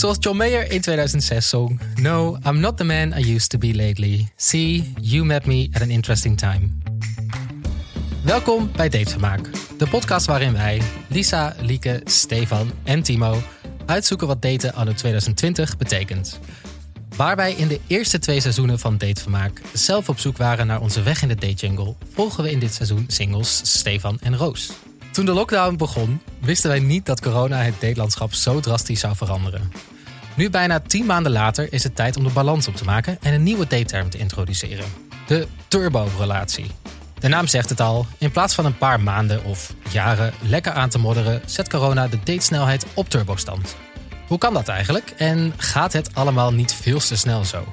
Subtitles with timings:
[0.00, 3.74] Zoals John Mayer in 2006 zong: No, I'm not the man I used to be
[3.74, 4.28] lately.
[4.36, 6.68] See, you met me at an interesting time.
[8.24, 13.42] Welkom bij Datevermaak, de podcast waarin wij, Lisa, Lieke, Stefan en Timo,
[13.86, 16.40] uitzoeken wat daten anno 2020 betekent.
[17.16, 21.02] Waar wij in de eerste twee seizoenen van Datevermaak zelf op zoek waren naar onze
[21.02, 24.72] weg in de date jungle, volgen we in dit seizoen singles Stefan en Roos.
[25.10, 29.89] Toen de lockdown begon, wisten wij niet dat corona het datelandschap zo drastisch zou veranderen.
[30.34, 33.34] Nu, bijna tien maanden later, is het tijd om de balans op te maken en
[33.34, 34.84] een nieuwe dateterm te introduceren:
[35.26, 36.70] de turbo-relatie.
[37.18, 40.88] De naam zegt het al, in plaats van een paar maanden of jaren lekker aan
[40.88, 43.76] te modderen, zet corona de datesnelheid op turbostand.
[44.26, 47.64] Hoe kan dat eigenlijk en gaat het allemaal niet veel te snel zo?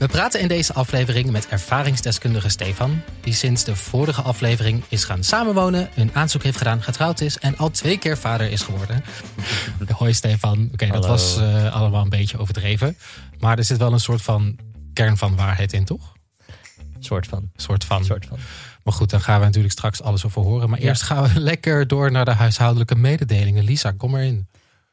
[0.00, 5.24] We praten in deze aflevering met ervaringsdeskundige Stefan, die sinds de vorige aflevering is gaan
[5.24, 9.04] samenwonen, een aanzoek heeft gedaan, getrouwd is en al twee keer vader is geworden.
[9.98, 12.96] Hoi Stefan, oké, dat was eh, allemaal een beetje overdreven,
[13.38, 14.58] maar er zit wel een soort van
[14.92, 16.12] kern van waarheid in, toch?
[16.98, 17.50] Soort van.
[17.56, 18.04] Soort van.
[18.04, 18.38] Soort van.
[18.84, 20.70] Maar goed, daar gaan we natuurlijk straks alles over horen.
[20.70, 20.86] Maar Ja.
[20.88, 23.64] eerst gaan we lekker door naar de huishoudelijke mededelingen.
[23.64, 24.46] Lisa, kom erin.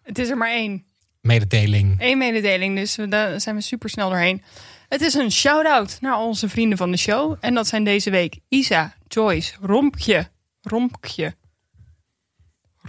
[0.04, 0.84] Het is er maar één.
[1.22, 1.96] Mededeling.
[1.98, 4.42] Eén mededeling, dus daar zijn we super snel doorheen.
[4.88, 7.36] Het is een shout-out naar onze vrienden van de show.
[7.40, 10.30] En dat zijn deze week Isa, Joyce, Rompje,
[10.62, 11.36] Rompje,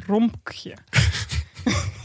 [0.07, 0.77] Rompje.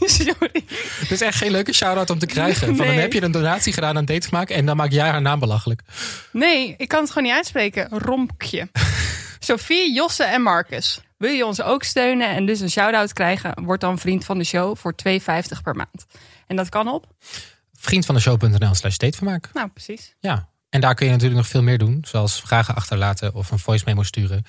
[0.00, 0.64] Sorry.
[0.98, 2.76] Het is echt geen leuke shout-out om te krijgen.
[2.76, 5.40] Van dan heb je een donatie gedaan aan Datesmaak en dan maak jij haar naam
[5.40, 5.82] belachelijk.
[6.32, 7.88] Nee, ik kan het gewoon niet uitspreken.
[7.90, 8.68] Rompje.
[9.38, 11.00] Sophie, Josse en Marcus.
[11.16, 13.64] Wil je ons ook steunen en dus een shout-out krijgen?
[13.64, 15.18] Word dan vriend van de show voor 2,50
[15.62, 16.06] per maand.
[16.46, 17.06] En dat kan op?
[17.84, 19.50] Vriendvandeshow.nl slash datevermaak.
[19.52, 20.14] Nou, precies.
[20.20, 22.04] Ja, en daar kun je natuurlijk nog veel meer doen.
[22.08, 24.44] Zoals vragen achterlaten of een voice memo sturen.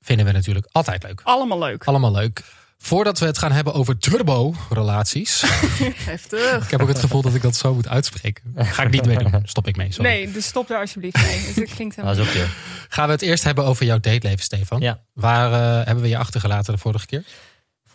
[0.00, 1.20] Vinden we natuurlijk altijd leuk.
[1.24, 1.84] Allemaal leuk.
[1.84, 2.42] Allemaal leuk.
[2.78, 5.42] Voordat we het gaan hebben over turbo-relaties.
[6.10, 6.64] Heftig.
[6.64, 8.54] ik heb ook het gevoel dat ik dat zo moet uitspreken.
[8.56, 9.42] Ga ik niet meer doen.
[9.44, 9.92] Stop ik mee.
[9.92, 10.10] Sorry.
[10.10, 11.38] Nee, dus stop daar alsjeblieft mee.
[11.64, 12.34] Het klinkt Dat helemaal...
[12.34, 12.48] is.
[12.88, 14.80] Gaan we het eerst hebben over jouw dateleven, Stefan.
[14.80, 15.00] Ja.
[15.12, 17.24] Waar eh, hebben we je achtergelaten de vorige keer?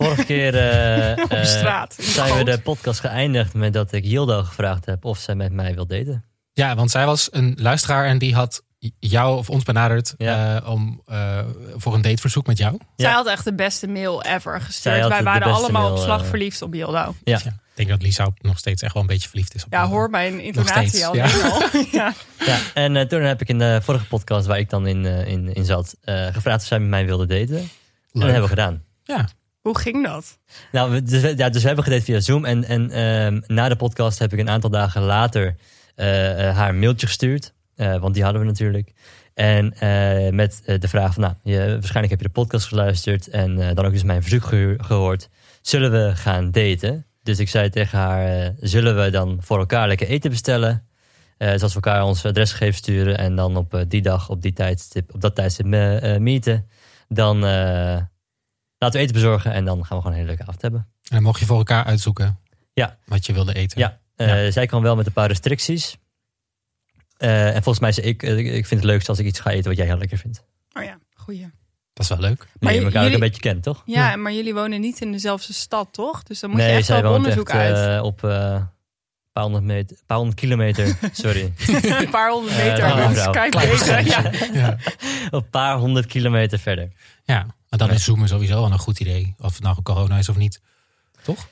[0.04, 1.96] Vorige keer eh, Op eh, straat.
[2.00, 5.74] zijn we de podcast geëindigd met dat ik Yildo gevraagd heb of zij met mij
[5.76, 6.24] wil daten.
[6.54, 8.64] Ja, want zij was een luisteraar en die had
[9.00, 10.58] jou of ons benaderd Ja.
[10.62, 11.40] eh, om, eh,
[11.76, 12.78] voor een dateverzoek met jou.
[12.96, 13.16] Zij Ja.
[13.16, 15.08] had echt de beste mail ever gestuurd.
[15.08, 16.98] Wij waren allemaal mail, op slag verliefd op Yildo.
[16.98, 17.14] Ja.
[17.24, 19.72] Ja, ik denk dat Lisa ook nog steeds echt wel een beetje verliefd is op
[19.74, 21.16] Ja, hoor mijn intonatie al.
[21.92, 22.14] ja.
[22.74, 25.66] En eh, toen heb ik in de vorige podcast waar ik dan in, in, in
[25.66, 27.58] zat eh, gevraagd of zij met mij wilde daten.
[27.58, 27.70] En
[28.12, 28.84] dat hebben we gedaan.
[29.04, 29.28] Ja,
[29.70, 30.38] Hoe ging dat?
[30.72, 32.46] Nou, dus, we- ja, dus we hebben gedate via Zoom.
[32.46, 35.56] En, en ehm, na de podcast heb ik een aantal dagen later
[35.96, 37.54] eh, eh, haar een mailtje gestuurd.
[37.76, 38.92] Eh, want die hadden we natuurlijk.
[39.34, 39.74] En
[40.36, 43.28] met de vraag van, nou, je, waarschijnlijk heb je de podcast geluisterd.
[43.28, 45.30] En dan ook dus mijn verzoek geho- gehoord.
[45.62, 47.06] Zullen we gaan daten?
[47.24, 50.88] Dus ik zei tegen haar, zullen we dan voor elkaar lekker eten bestellen?
[51.38, 54.54] Eh dus als we elkaar ons adresgegevens sturen en dan op die dag, op, die
[54.54, 55.66] tijdstip, op dat tijdstip
[56.20, 56.68] meeten.
[57.08, 57.44] Dan
[58.80, 60.80] laten we eten bezorgen en dan gaan we gewoon een hele leuke avond hebben.
[60.80, 62.40] en dan mocht je voor elkaar uitzoeken
[62.74, 62.98] Ja.
[63.06, 63.80] wat je wilde eten.
[63.80, 65.98] Ja, eh, zij kan wel met een paar restricties.
[67.18, 69.50] Eh, en volgens mij zei ik, eh, ik vind het leukst als ik iets ga
[69.50, 70.44] eten wat jij heel lekker vindt.
[70.74, 71.50] Oh ja, goeie.
[71.94, 72.38] Dat is wel leuk.
[72.38, 73.82] Maar Maar je elkaar ook een beetje kent, toch?
[73.86, 76.24] Ja, maar jullie wonen niet in dezelfde stad, toch?
[76.24, 78.02] Dus dan moet je nee, echt zij wel op onderzoek echt uit.
[78.02, 78.70] op eh, een
[79.34, 81.54] paar honderd, meter, paar honderd kilometer, sorry.
[81.68, 83.10] een paar honderd Eh, meter.
[83.10, 83.32] mevrouw.
[83.32, 84.06] kijk beter.
[84.54, 84.78] Ja.
[85.32, 86.92] Een paar honderd kilometer verder.
[87.24, 87.94] ja, maar dan Ja.
[87.94, 89.36] is zoomen sowieso wel een goed idee.
[89.40, 90.62] Of het nou corona is of niet.
[91.24, 91.48] Toch?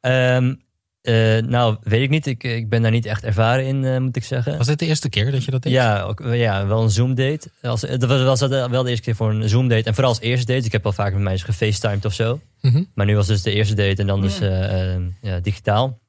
[0.00, 0.54] Ehm,
[1.02, 2.26] eh, nou, weet ik niet.
[2.26, 4.56] Ik, ik ben daar niet echt ervaren in, eh, moet ik zeggen.
[4.58, 5.72] Was dit de eerste keer dat je dat deed?
[5.72, 7.50] Ja, ook, ja, wel een Zoom-date.
[7.62, 9.84] Als, dat was, was dat wel de eerste keer voor een Zoom-date.
[9.84, 10.66] En vooral als eerste date.
[10.66, 12.40] Ik heb al vaak met meisjes gefacetimed of zo.
[12.60, 12.82] Mhm.
[12.94, 15.02] Maar nu was dus de eerste date en dan dus eh, eh,
[15.42, 16.00] digitaal.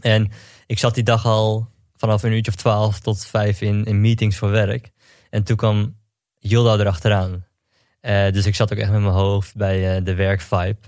[0.00, 0.30] En
[0.66, 4.36] ik zat die dag al vanaf een uurtje of twaalf tot vijf in, in meetings
[4.36, 4.90] voor werk.
[5.30, 5.96] En toen kwam
[6.38, 7.46] Yilda erachteraan.
[8.00, 10.78] Eh dus ik zat ook echt met mijn hoofd bij eh, de werkvibe.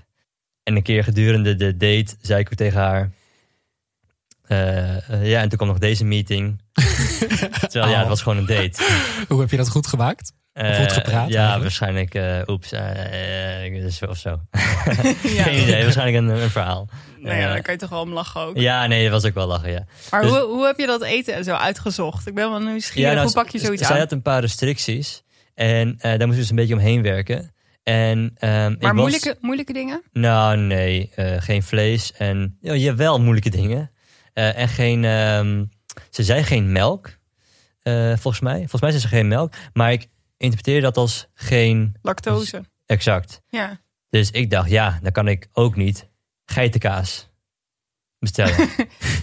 [0.63, 3.11] En een keer gedurende de date zei ik ook tegen haar...
[4.47, 6.61] eh, ja, en toen kwam nog deze meeting.
[7.71, 8.83] Terwijl ja, het was gewoon een date.
[9.29, 10.33] Hoe heb je dat goed gemaakt?
[10.67, 11.63] Eh, goed gepraat Ja, eigenlijk?
[11.63, 12.15] waarschijnlijk.
[12.15, 14.31] eh oeps, eh, eh, dus- of zo.
[15.23, 15.43] Ja.
[15.43, 16.89] Geen idee, waarschijnlijk een, een verhaal.
[17.19, 18.57] Nou ja, Eh, daar kan je toch wel om lachen ook.
[18.57, 19.85] ja, nee, dat was ook wel lachen, ja.
[20.11, 22.27] Maar dus- hoe, hoe heb je dat eten en zo uitgezocht?
[22.27, 23.09] Ik ben wel nieuwsgierig.
[23.11, 23.99] ja nou, hoe pak je zoiets Zij aan?
[23.99, 25.23] had een paar restricties.
[25.55, 27.55] En eh, daar moest dus een beetje omheen werken.
[27.83, 30.03] En, ehm, ik Maar was- moeilijke, moeilijke dingen?
[30.13, 31.11] Nou, nee.
[31.15, 32.13] eh, geen vlees.
[32.13, 33.91] En ja, jawel, moeilijke dingen.
[34.33, 35.05] Eh, en geen...
[35.05, 35.65] ehm,
[36.11, 37.19] ze zei geen melk,
[37.83, 38.59] eh, volgens mij.
[38.59, 39.53] Volgens mij zei ze geen melk.
[39.73, 40.07] Maar ik
[40.41, 41.97] interpreteer dat als geen...
[42.03, 42.65] Lactose.
[42.87, 43.41] Exact.
[43.49, 43.81] Ja.
[44.11, 46.09] Dus ik dacht, ja, dan kan ik ook niet.
[46.45, 47.29] Geitenkaas.
[48.19, 48.55] bestellen.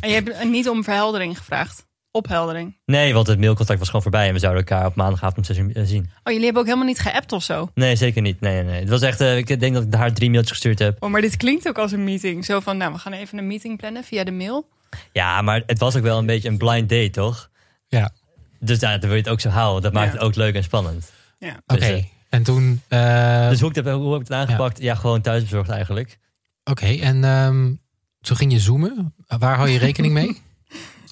[0.02, 1.86] En je hebt niet om verheldering gevraagd.
[2.12, 2.78] Opheldering.
[2.86, 5.58] nee, want het mailcontact was gewoon voorbij en we zouden elkaar op maandagavond om zes
[5.58, 6.04] uur zien.
[6.04, 7.70] Oh, jullie hebben ook helemaal niet geappt of zo?
[7.74, 8.40] Nee, zeker niet.
[8.40, 8.80] Nee, nee, nee.
[8.80, 11.04] Het was echt, eh, ik denk dat ik haar drie mailtjes gestuurd heb.
[11.04, 12.46] Oh, maar dit klinkt ook als een meeting.
[12.46, 14.68] Zo van, nou, we gaan even een meeting plannen via de mail.
[15.12, 17.50] Ja, maar het was ook wel een beetje een blind date, toch?
[17.88, 18.12] Ja,
[18.60, 19.82] Dus ja, dan wil je het ook zo houden.
[19.82, 20.14] Dat maakt Ja.
[20.14, 21.12] het ook leuk en spannend.
[21.40, 21.60] Ja.
[21.68, 21.80] oké.
[21.80, 22.82] Dus, en toen...
[22.88, 24.80] eh, Dus hoe, heb- hoe heb ik het aangepakt?
[24.82, 26.18] Ja, gewoon thuisbezorgd eigenlijk.
[26.64, 27.74] Oké, en ehm,
[28.22, 29.14] toen ging je zoomen.
[29.28, 30.38] Waar hou je rekening mee?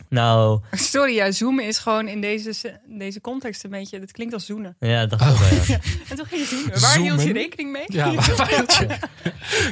[0.10, 4.00] Nou, Sorry, ja, zoomen is gewoon in deze, deze context een beetje...
[4.00, 4.76] Het klinkt als zoenen.
[4.80, 5.30] ja, dat Oh.
[5.32, 5.80] ook wel, ja.
[6.10, 6.80] En toen ging je zoomen.
[6.82, 7.84] Waar hield je rekening mee?
[7.88, 8.88] Ja, waar, waar hield je...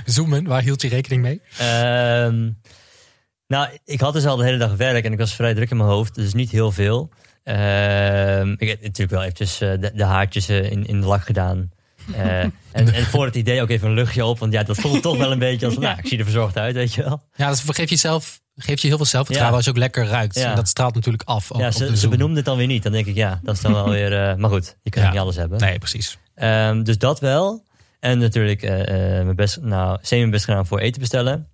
[0.13, 1.41] Zoomen, waar hield je rekening mee?
[1.57, 2.49] Ehm,
[3.47, 5.77] nou, ik had dus al de hele dag werk en ik was vrij druk in
[5.77, 7.09] mijn hoofd, dus niet heel veel.
[7.43, 11.25] Ehm, ik heb natuurlijk wel eventjes eh, de, de haartjes eh, in, in de lak
[11.25, 11.71] gedaan.
[12.15, 15.01] Eh, en, en voor het idee ook even een luchtje op, want ja, dat voelt
[15.01, 17.23] toch wel een beetje als, nou, ik zie er verzorgd uit, weet je wel.
[17.35, 19.55] Ja, dat geeft je, zelf, geeft je heel veel zelfvertrouwen Ja.
[19.57, 20.35] als je ook lekker ruikt.
[20.35, 20.49] Ja.
[20.49, 22.91] En dat straalt natuurlijk af ook ja, ze, ze benoemden het dan weer niet, dan
[22.91, 25.11] denk ik, ja, dat is dan wel weer, maar goed, je kunt Ja.
[25.11, 25.59] niet alles hebben.
[25.59, 26.17] Nee, precies.
[26.35, 27.63] Ehm, dus dat wel.
[27.99, 31.47] En natuurlijk eh, eh, mijn best, nou, semi best gedaan voor eten bestellen.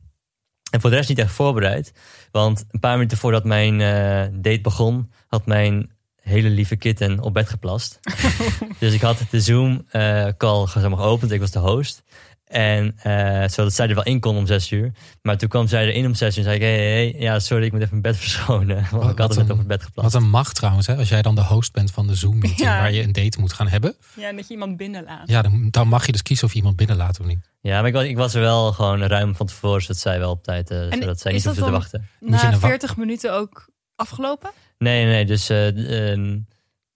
[0.72, 1.94] En voor de rest niet echt voorbereid.
[2.32, 5.92] Want een paar minuten voordat mijn eh, date begon, had mijn
[6.22, 8.00] hele lieve kitten op bed geplast.
[8.80, 11.32] dus ik had de Zoom-call zeg maar, geopend.
[11.32, 12.04] Ik was de host.
[12.50, 14.92] En eh, zodat zij er wel in kon om zes uur.
[15.22, 16.62] Maar toen kwam zij erin om zes uur en zei ik...
[16.62, 18.76] Hey, hey, hey, ja, sorry, ik moet even mijn bed verschonen.
[18.76, 20.14] Want Wat- ik had het net een- op het bed geplast.
[20.14, 20.96] Wat een macht trouwens, hè?
[20.96, 22.80] als jij dan de host bent van de Zoom-meeting Ja.
[22.80, 23.96] waar je een date moet gaan hebben.
[24.16, 25.30] Ja, dat je iemand binnenlaat.
[25.30, 27.50] Ja, dan, dan mag je dus kiezen of je iemand binnenlaat of niet.
[27.62, 30.32] Ja, maar ik was, ik was er wel gewoon ruim van tevoren, zodat zij wel
[30.32, 32.08] op tijd, eh, En zodat zij niet hoefde te wachten.
[32.20, 34.52] Na een wa- 40 minuten ook afgelopen?
[34.78, 36.38] Nee, nee, nee, dus eh, ehm,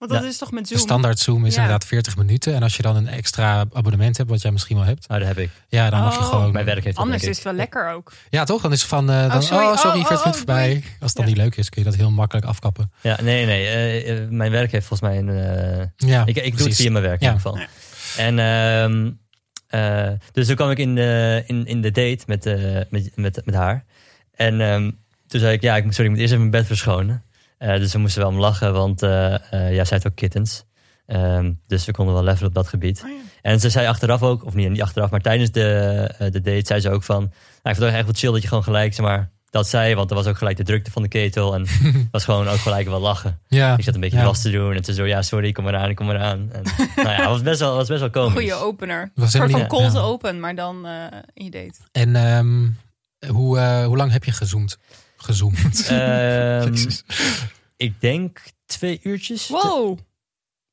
[0.08, 0.34] Want dat Ja.
[0.34, 0.86] is toch met De Zoom?
[0.86, 1.60] standaard Zoom is Ja.
[1.60, 2.54] inderdaad 40 minuten.
[2.54, 5.08] En als je dan een extra abonnement hebt, wat jij misschien wel hebt.
[5.08, 5.50] nou, dat heb ik.
[5.68, 6.28] Ja, dan mag je Oh.
[6.28, 6.52] gewoon...
[6.52, 8.12] Mijn werk heeft Anders is het wel lekker ook.
[8.30, 8.62] Ja, toch?
[8.62, 9.10] Dan is het van...
[9.10, 9.76] eh, dan, oh, sorry.
[9.76, 10.74] sorry, Oh, 40 oh, minuten oh, voorbij.
[10.74, 11.30] Als het dan Ja.
[11.30, 12.92] niet leuk is, kun je dat heel makkelijk afkappen.
[13.00, 15.28] Ja, nee, nee, eh, eh, mijn werk heeft volgens mij een...
[15.28, 17.32] eh, Ja, ik, ik doe het via mijn werk in Ja.
[17.34, 17.58] ieder geval.
[17.60, 17.68] Ja.
[18.22, 19.10] En ehm,
[19.66, 22.44] eh, dus toen kwam ik in de, in, in de date met,
[22.90, 23.84] met, met, met haar.
[24.34, 24.90] En ehm,
[25.26, 27.22] toen zei ik, ja, ik, sorry, ik moet eerst even mijn bed verschonen.
[27.58, 30.64] Eh, dus we moesten wel om lachen, want eh, eh, ja, zij had ook kittens.
[31.06, 33.02] Ehm, dus we konden wel levelen op dat gebied.
[33.04, 33.16] Oh ja.
[33.42, 35.70] En ze zei achteraf ook, of niet, niet achteraf, maar tijdens de,
[36.18, 37.18] eh, de date zei ze ook van...
[37.18, 37.30] Nou,
[37.62, 39.94] ik vond het echt wel chill dat je gewoon gelijk, zeg maar, dat zei.
[39.94, 41.54] Want er was ook gelijk de drukte van de ketel.
[41.54, 43.40] En het was gewoon ook gelijk wel lachen.
[43.48, 44.24] Ja, Ik zat een beetje ja.
[44.24, 44.74] was te doen.
[44.74, 46.52] En toen zo, ja, sorry, ik kom eraan, ik kom eraan.
[46.52, 46.62] En,
[46.96, 48.32] nou ja, het was best wel, was best wel komisch.
[48.32, 49.02] Goeie opener.
[49.02, 50.00] Een was soort helemaal van cold ja.
[50.00, 51.78] open, maar dan eh in je date.
[51.92, 52.66] En ehm,
[53.32, 54.78] hoe, eh, hoe lang heb je gezoomd?
[55.24, 55.86] Gezoomd.
[55.88, 56.74] Ehm,
[57.76, 59.48] ik denk twee uurtjes.
[59.48, 59.98] Wow.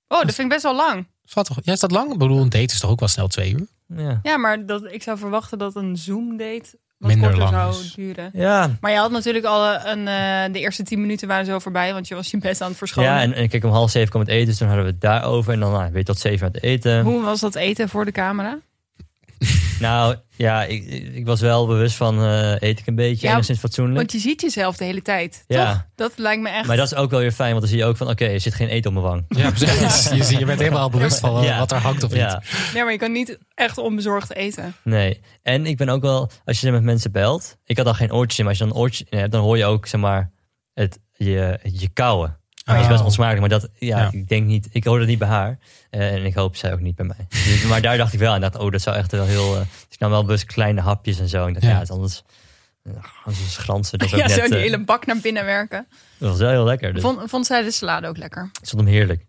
[0.07, 1.07] Oh, dat vind ik best wel lang.
[1.25, 2.11] Valt toch, ja, is dat lang?
[2.11, 3.67] Ik bedoel, een date is toch ook wel snel twee uur?
[3.97, 4.19] Ja.
[4.23, 7.93] Ja, maar dat, ik zou verwachten dat een Zoom-date wat Minder korter lang zou is.
[7.93, 8.29] duren.
[8.33, 11.93] Ja, Maar je had natuurlijk al een, eh, de eerste tien minuten waren zo voorbij,
[11.93, 13.11] want je was je bed aan het verschonen.
[13.11, 15.01] ja en, en kijk, om half zeven kwam het eten, dus toen hadden we het
[15.01, 15.53] daarover.
[15.53, 17.03] En dan nou, weet je tot zeven aan het eten.
[17.03, 18.59] Hoe was dat eten voor de camera?
[19.79, 23.59] Nou, ja, ik, ik was wel bewust van eh, eet ik een beetje, Ja, enigszins
[23.59, 23.97] fatsoenlijk.
[23.97, 25.71] Want je ziet jezelf de hele tijd, Ja.
[25.71, 25.85] toch?
[25.95, 26.67] Dat lijkt me echt...
[26.67, 28.39] Maar dat is ook wel weer fijn, want dan zie je ook van, oké, er
[28.39, 29.25] zit geen eten op mijn wang.
[29.27, 30.09] Ja, precies.
[30.17, 31.59] je, ziet- je bent helemaal bewust van eh, Ja.
[31.59, 32.19] wat er hangt of niet.
[32.19, 32.41] Ja,
[32.73, 34.75] Nee, maar je kan niet echt onbezorgd eten.
[34.83, 35.21] nee.
[35.41, 38.37] En ik ben ook wel, als je met mensen belt, ik had al geen oortjes
[38.39, 40.31] in, maar als je dan een oortje in hebt, dan hoor je ook, zeg maar,
[40.73, 42.39] het, je, je kauwen.
[42.63, 42.89] Dat is Oh.
[42.89, 44.09] best onsmakelijk, maar dat, ja, Ja.
[44.11, 45.57] ik denk niet, ik hoor dat niet bij haar.
[45.89, 47.27] Eh, en ik hoop zij ook niet bij mij.
[47.45, 49.59] Dus, maar daar dacht ik wel aan, dat, oh, dat zou echt wel heel, eh,
[49.59, 51.41] dus ik nam wel bewust kleine hapjes en zo.
[51.41, 51.71] En ik dacht, Ja.
[51.71, 52.23] ja, het is anders,
[52.83, 52.91] eh,
[53.25, 55.87] anders is schransen, dat is ook Ja, net, zo die hele bak naar binnen werken.
[56.17, 56.93] dat was wel heel lekker.
[56.93, 57.01] Dus.
[57.01, 58.49] Vond, vond zij de salade ook lekker?
[58.61, 59.25] Ik vond hem heerlijk.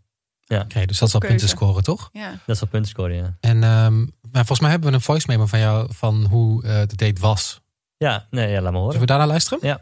[0.46, 1.26] Oké, dus dat is wel Keuze.
[1.26, 2.08] punten scoren, toch?
[2.12, 2.30] Ja.
[2.30, 3.36] Dat is wel punten scoren, ja.
[3.40, 6.80] En ehm, maar volgens mij hebben we een voice memo van jou van hoe eh,
[6.86, 7.60] de date was.
[7.96, 8.92] Ja, nee, ja, laat me horen.
[8.92, 9.58] Zullen we daarna luisteren?
[9.62, 9.80] Ja.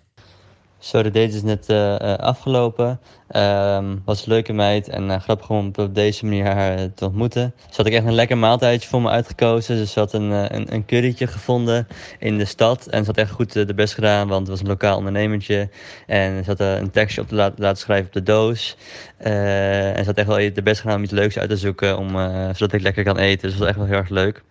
[0.81, 3.01] Zo, de date is net eh, eh, afgelopen.
[3.29, 7.55] Ehm, was een leuke meid en eh, grappig om op deze manier haar te ontmoeten.
[7.57, 9.77] Ze had ik echt een lekker maaltijdje voor me uitgekozen.
[9.77, 11.87] Dus ze had een, een, een currytje gevonden
[12.19, 12.87] in de stad.
[12.87, 15.69] En ze had echt goed de best gedaan, want het was een lokaal ondernemertje.
[16.07, 18.77] En ze had een tekstje op te laten, laten schrijven op de doos.
[19.17, 22.09] En ze had echt wel de best gedaan om iets leuks uit te zoeken, om,
[22.55, 23.49] zodat ik lekker kan eten.
[23.49, 24.43] Dus dat was echt wel heel erg leuk.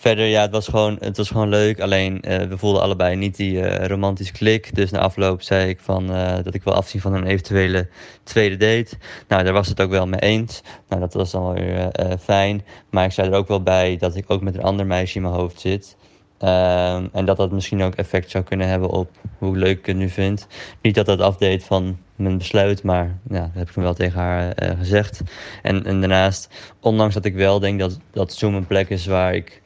[0.00, 1.80] Verder, ja, het was gewoon, het was gewoon leuk.
[1.80, 4.74] Alleen, eh, we voelden allebei niet die eh, romantische klik.
[4.74, 7.88] Dus na afloop zei ik van, eh, dat ik wil afzien van een eventuele
[8.22, 8.96] tweede date.
[9.28, 10.62] Nou, daar was het ook wel mee eens.
[10.88, 11.90] Nou, dat was dan wel weer
[12.20, 12.64] fijn.
[12.90, 15.22] Maar ik zei er ook wel bij dat ik ook met een ander meisje in
[15.22, 15.96] mijn hoofd zit.
[16.38, 19.96] Ehm, en dat dat misschien ook effect zou kunnen hebben op hoe leuk ik het
[19.96, 20.46] nu vind.
[20.82, 24.20] Niet dat dat afdeed van mijn besluit, maar ja, dat heb ik hem wel tegen
[24.20, 25.20] haar gezegd.
[25.62, 26.48] En, en daarnaast,
[26.80, 29.62] ondanks dat ik wel denk dat, dat Zoom een plek is waar ik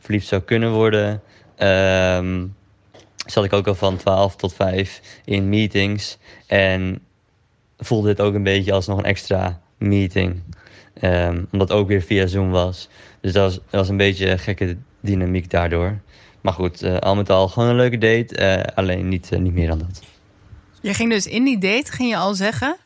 [0.00, 1.22] verliefd zou kunnen worden,
[1.56, 2.46] ehm,
[3.26, 6.18] zat ik ook al van 12 tot 5 in meetings.
[6.46, 7.00] En
[7.78, 10.42] voelde dit ook een beetje als nog een extra meeting.
[10.94, 12.88] Ehm, omdat het ook weer via Zoom was.
[13.20, 16.00] Dus dat was, was een beetje een gekke dynamiek daardoor.
[16.40, 18.36] Maar goed, eh, al met al gewoon een leuke date.
[18.36, 20.02] eh, alleen niet, eh, niet meer dan dat.
[20.80, 22.76] Je ging dus in die date, ging je al zeggen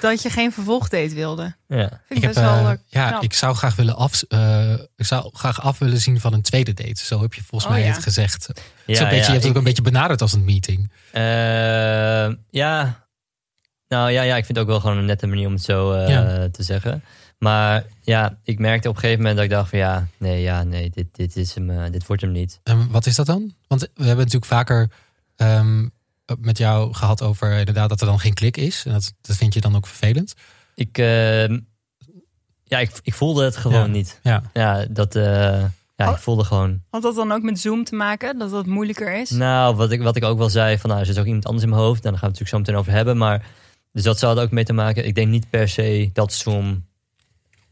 [0.00, 1.54] dat je geen vervolgdate wilde.
[1.66, 1.76] Ja.
[1.76, 5.06] Vind ik, Ik, heb, best wel eh, ja, ik zou graag willen af, eh, ik
[5.06, 7.04] zou graag af willen zien van een tweede date.
[7.04, 7.92] Zo heb je volgens Oh, mij ja.
[7.94, 8.46] het gezegd.
[8.48, 10.92] Ja, beetje, ja, je hebt het ook een beetje benaderd als een meeting.
[11.12, 11.22] Eh,
[12.50, 13.06] ja.
[13.88, 15.92] Nou ja, ja, ik vind het ook wel gewoon een nette manier om het zo
[15.92, 16.48] eh, Ja.
[16.48, 17.04] te zeggen.
[17.38, 20.62] Maar ja, ik merkte op een gegeven moment dat ik dacht van ja, nee, ja,
[20.62, 22.60] nee, dit, dit, is hem, dit wordt hem niet.
[22.62, 23.54] En wat is dat dan?
[23.68, 24.90] Want we hebben natuurlijk vaker
[25.36, 25.86] ehm,
[26.40, 28.84] met jou gehad over inderdaad dat er dan geen klik is.
[28.86, 30.34] En dat, dat vind je dan ook vervelend.
[30.74, 31.48] Ik, eh,
[32.64, 33.86] ja, ik, ik voelde het gewoon Ja.
[33.86, 34.20] niet.
[34.22, 34.42] Ja.
[34.52, 35.24] Ja, dat, eh,
[35.96, 36.16] ja, ik Oh.
[36.18, 36.82] voelde gewoon.
[36.90, 39.30] Had dat dan ook met Zoom te maken, dat dat moeilijker is?
[39.30, 41.64] Nou, wat ik, wat ik ook wel zei, van nou, er zit ook iemand anders
[41.64, 42.02] in mijn hoofd.
[42.02, 43.16] Daar gaan we het natuurlijk zo meteen over hebben.
[43.16, 43.46] Maar,
[43.92, 45.06] dus dat zou er ook mee te maken.
[45.06, 46.86] Ik denk niet per se dat Zoom...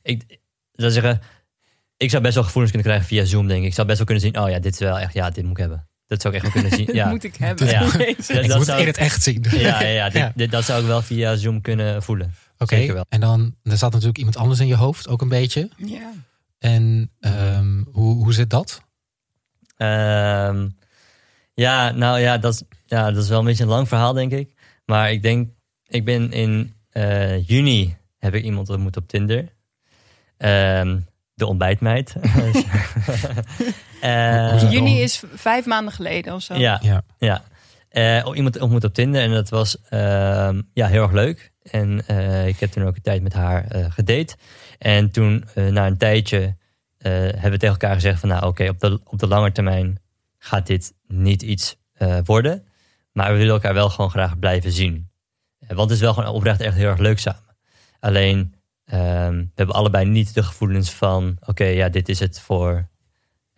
[0.02, 0.38] Ik
[0.72, 1.20] zou zeggen,
[1.96, 3.66] ik zou best wel gevoelens kunnen krijgen via Zoom, denk ik.
[3.68, 5.52] Ik zou best wel kunnen zien, oh ja, dit is wel echt, ja, dit moet
[5.52, 5.88] ik hebben.
[6.10, 6.86] Dat zou ik echt wel kunnen zien.
[6.86, 7.66] Dat Ja, moet ik hebben.
[7.66, 7.82] Ja.
[8.06, 9.44] Ik dat moet zou- in het echt zien.
[9.50, 12.34] ja, ja, dit, dit- dat zou ik wel via Zoom kunnen voelen.
[12.58, 15.68] Oké, en dan er zat natuurlijk iemand anders in je hoofd, ook een beetje.
[15.76, 16.12] Ja.
[16.58, 18.82] En ehm, hoe, hoe zit dat?
[19.76, 20.68] Ehm,
[21.54, 24.32] ja, nou ja dat, is, ja, dat is wel een beetje een lang verhaal, denk
[24.32, 24.54] ik.
[24.84, 25.48] Maar ik denk,
[25.86, 29.48] ik ben in eh, juni heb ik iemand ontmoet op Tinder.
[30.36, 30.98] Ehm,
[31.34, 32.14] de ontbijtmeid.
[34.00, 34.70] Eh?
[34.70, 36.54] Juni is vijf maanden geleden of zo.
[36.54, 37.02] ja, Ja.
[37.18, 37.42] ja.
[37.88, 41.52] Eh, oh, iemand ontmoet op Tinder en dat was ehm, ja, heel erg leuk.
[41.62, 44.36] En eh, ik heb toen ook een tijd met haar eh, gedate.
[44.78, 46.56] En toen, na een tijdje,
[47.00, 48.28] eh, hebben we tegen elkaar gezegd van...
[48.28, 50.00] nou oké, op, de, op de lange termijn
[50.38, 52.66] gaat dit niet iets eh, worden.
[53.12, 55.10] Maar we willen elkaar wel gewoon graag blijven zien.
[55.66, 57.56] Want het is wel gewoon oprecht echt heel erg leuk samen.
[58.00, 58.54] Alleen,
[58.84, 61.36] ehm, we hebben allebei niet de gevoelens van...
[61.46, 62.88] oké, ja, dit is het voor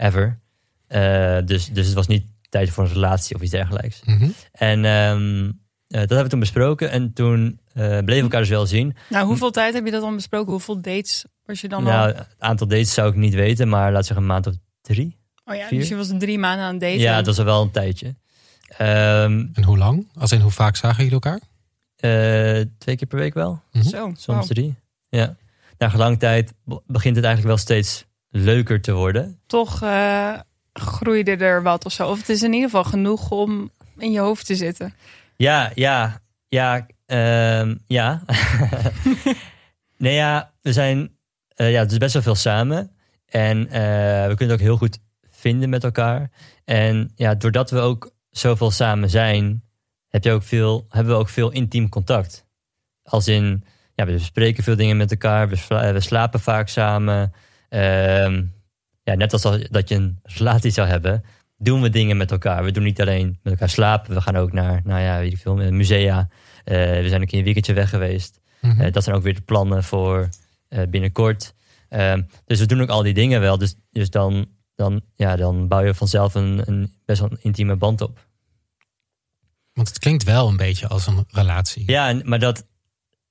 [0.02, 0.40] ever.
[0.86, 4.00] Eh, dus, dus het was niet tijd voor een relatie of iets dergelijks.
[4.04, 4.28] Mhm.
[4.52, 5.52] En ehm, eh,
[5.88, 6.90] dat hebben we toen besproken.
[6.90, 8.96] En toen eh, bleven we elkaar dus wel zien.
[9.08, 10.50] Nou, hoeveel tijd heb je dat dan besproken?
[10.52, 12.16] Hoeveel dates was je dan nou, al?
[12.16, 15.16] het aantal dates zou ik niet weten, maar laat zeggen een maand of drie.
[15.44, 15.78] Oh ja, vier?
[15.78, 16.98] dus je was drie maanden aan het daten.
[16.98, 18.14] Ja, dat was al wel een tijdje.
[18.76, 20.08] Ehm, En hoe lang?
[20.18, 21.40] Als in hoe vaak zagen jullie elkaar?
[21.96, 23.84] eh, twee keer per week wel, Mhm.
[23.84, 24.42] Zo, soms wow.
[24.42, 24.74] drie.
[25.08, 25.36] Ja.
[25.78, 29.38] Na gelang tijd be- begint het eigenlijk wel steeds leuker te worden.
[29.46, 30.38] Toch eh,
[30.72, 32.08] groeide er wat of zo.
[32.08, 34.94] Of het is in ieder geval genoeg om in je hoofd te zitten.
[35.36, 38.22] Ja, ja, ja, ehm, ja.
[39.98, 41.16] nee, ja, we zijn,
[41.48, 42.90] eh, ja, het is best wel veel samen.
[43.26, 44.98] En eh, we kunnen het ook heel goed
[45.30, 46.30] vinden met elkaar.
[46.64, 49.64] En ja, doordat we ook zoveel samen zijn,
[50.08, 52.46] heb je ook veel, hebben we ook veel intiem contact.
[53.02, 57.32] Als in, ja, we bespreken veel dingen met elkaar, we, sla- we slapen vaak samen.
[57.72, 58.44] Ehm,
[59.02, 61.24] ja, net als al- dat je een relatie zou hebben,
[61.58, 62.64] doen we dingen met elkaar.
[62.64, 65.38] We doen niet alleen met elkaar slapen, we gaan ook naar, nou ja, weet ik
[65.38, 66.28] veel, musea.
[66.64, 68.40] Eh, we zijn ook een weekendje weg geweest.
[68.60, 68.80] Mhm.
[68.80, 70.28] Eh, dat zijn ook weer de plannen voor
[70.68, 71.54] eh, binnenkort.
[71.88, 73.58] Ehm, dus we doen ook al die dingen wel.
[73.58, 77.76] Dus, dus dan, dan, ja, dan bouw je vanzelf een, een best wel een intieme
[77.76, 78.26] band op.
[79.72, 81.82] Want het klinkt wel een beetje als een relatie.
[81.86, 82.66] Ja, en- maar dat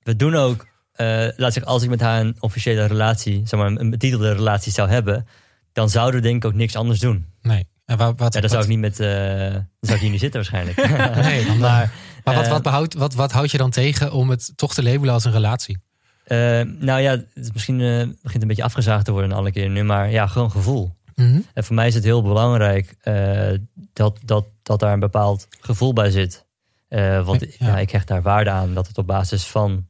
[0.02, 0.66] we doen ook.
[1.02, 4.72] Eh, laat zeggen, als ik met haar een officiële relatie, zeg maar een betitelde relatie
[4.72, 5.26] zou hebben,
[5.72, 7.26] dan zouden we denk ik ook niks anders doen.
[7.42, 7.66] Nee.
[7.84, 9.08] En wat, wat, Ja, dan zou ik niet met, eh,
[9.52, 10.76] dan zou ik hier niet zitten waarschijnlijk.
[11.24, 11.92] Nee, dan, maar
[12.24, 15.14] maar wat, eh, wat, wat, wat houd je dan tegen om het toch te labelen
[15.14, 15.78] als een relatie?
[16.24, 19.68] eh, nou ja, het is misschien eh, begint een beetje afgezaagd te worden alle keer
[19.70, 20.96] nu, maar ja, gewoon gevoel.
[21.14, 21.40] Mhm.
[21.54, 23.50] En voor mij is het heel belangrijk eh,
[23.92, 26.46] dat, dat, dat daar een bepaald gevoel bij zit.
[26.88, 27.66] Eh, want Ja.
[27.66, 27.78] ja.
[27.78, 29.86] ik hecht daar waarde aan dat het op basis van.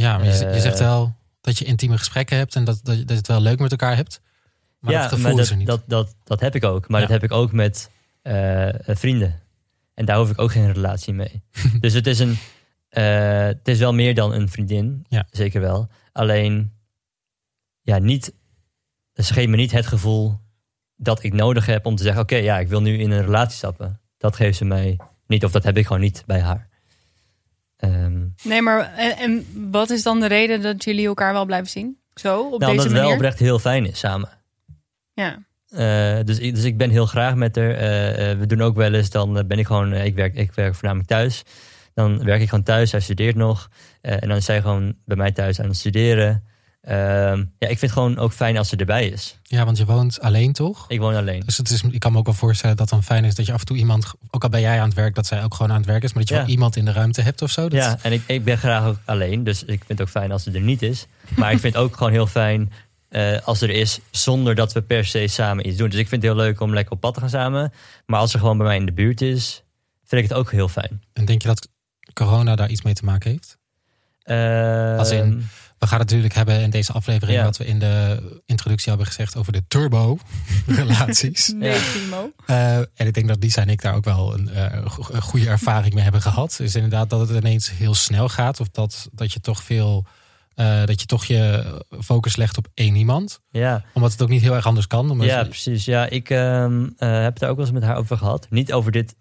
[0.00, 2.80] Ja, maar je, z- je Eh, zegt wel dat je intieme gesprekken hebt en dat,
[2.82, 4.20] dat, je- dat je het wel leuk met elkaar hebt.
[4.78, 5.66] Maar ja, dat gevoel maar dat, is er niet.
[5.66, 6.88] Dat, dat, dat heb ik ook.
[6.88, 7.06] Maar Ja.
[7.06, 7.90] dat heb ik ook met
[8.22, 9.40] eh, vrienden.
[9.94, 11.42] En daar hoef ik ook geen relatie mee.
[11.80, 12.36] dus het is, een,
[12.88, 15.04] eh, het is wel meer dan een vriendin.
[15.08, 15.26] Ja.
[15.30, 15.88] Zeker wel.
[16.12, 16.72] Alleen,
[17.82, 18.32] ja, niet,
[19.14, 20.38] ze geeft me niet het gevoel
[20.96, 23.56] dat ik nodig heb om te zeggen: Oké, ja, ik wil nu in een relatie
[23.56, 24.00] stappen.
[24.18, 26.68] Dat geeft ze mij niet, of dat heb ik gewoon niet bij haar.
[27.80, 31.70] Ehm, Nee, maar en, en wat is dan de reden dat jullie elkaar wel blijven
[31.70, 31.98] zien?
[32.14, 33.16] Zo, op nou, deze omdat het wel manier?
[33.16, 34.28] oprecht heel fijn is samen.
[35.12, 35.38] Ja.
[35.68, 37.70] Eh, dus, ik- dus ik ben heel graag met haar.
[37.70, 40.34] Eh, eh, we doen ook wel eens, dan eh, ben ik gewoon, eh, ik, werk,
[40.34, 41.42] ik werk voornamelijk thuis.
[41.94, 43.68] Dan werk ik gewoon thuis, hij studeert nog.
[44.00, 46.44] Eh, en dan is zij gewoon bij mij thuis aan het studeren.
[46.80, 49.38] Ehm, ja, ik vind het gewoon ook fijn als ze erbij is.
[49.42, 50.84] Ja, want je woont alleen toch?
[50.88, 51.40] Ik woon alleen.
[51.46, 53.46] Dus het is, ik kan me ook wel voorstellen dat het dan fijn is dat
[53.46, 55.54] je af en toe iemand, ook al ben jij aan het werk, dat zij ook
[55.54, 56.40] gewoon aan het werk is, maar dat je Ja.
[56.40, 57.62] wel iemand in de ruimte hebt of zo.
[57.62, 60.32] Dat, Ja, en ik, ik ben graag ook alleen, dus ik vind het ook fijn
[60.32, 61.06] als ze er niet is.
[61.36, 62.72] Maar ik vind het ook gewoon heel fijn
[63.08, 65.88] eh, als ze er is, zonder dat we per se samen iets doen.
[65.90, 67.72] Dus ik vind het heel leuk om lekker op pad te gaan samen.
[68.06, 69.62] Maar als ze gewoon bij mij in de buurt is,
[70.04, 71.02] vind ik het ook heel fijn.
[71.12, 71.68] En denk je dat
[72.12, 73.58] corona daar iets mee te maken heeft?
[74.22, 75.48] Ehm, Als in-
[75.80, 77.44] We gaan het natuurlijk hebben in deze aflevering, Ja.
[77.44, 81.48] wat we in de introductie hebben gezegd over de turbo-relaties.
[81.56, 81.78] Nee, Ja.
[81.92, 82.32] Timo.
[82.46, 84.86] Eh, en ik denk dat Lisa en ik daar ook wel een, eh,
[85.20, 86.54] goede ervaring mee hebben gehad.
[86.58, 88.60] Dus inderdaad dat het ineens heel snel gaat.
[88.60, 90.06] Of dat, dat je toch veel.
[90.54, 91.64] eh, dat je toch je
[92.00, 93.40] focus legt op één iemand.
[93.50, 95.10] ja, Omdat het ook niet heel erg anders kan.
[95.10, 95.84] Omdat ja, precies.
[95.84, 98.46] Ja, ik ehm, eh, heb het daar ook wel eens met haar over gehad.
[98.50, 99.14] Niet over dit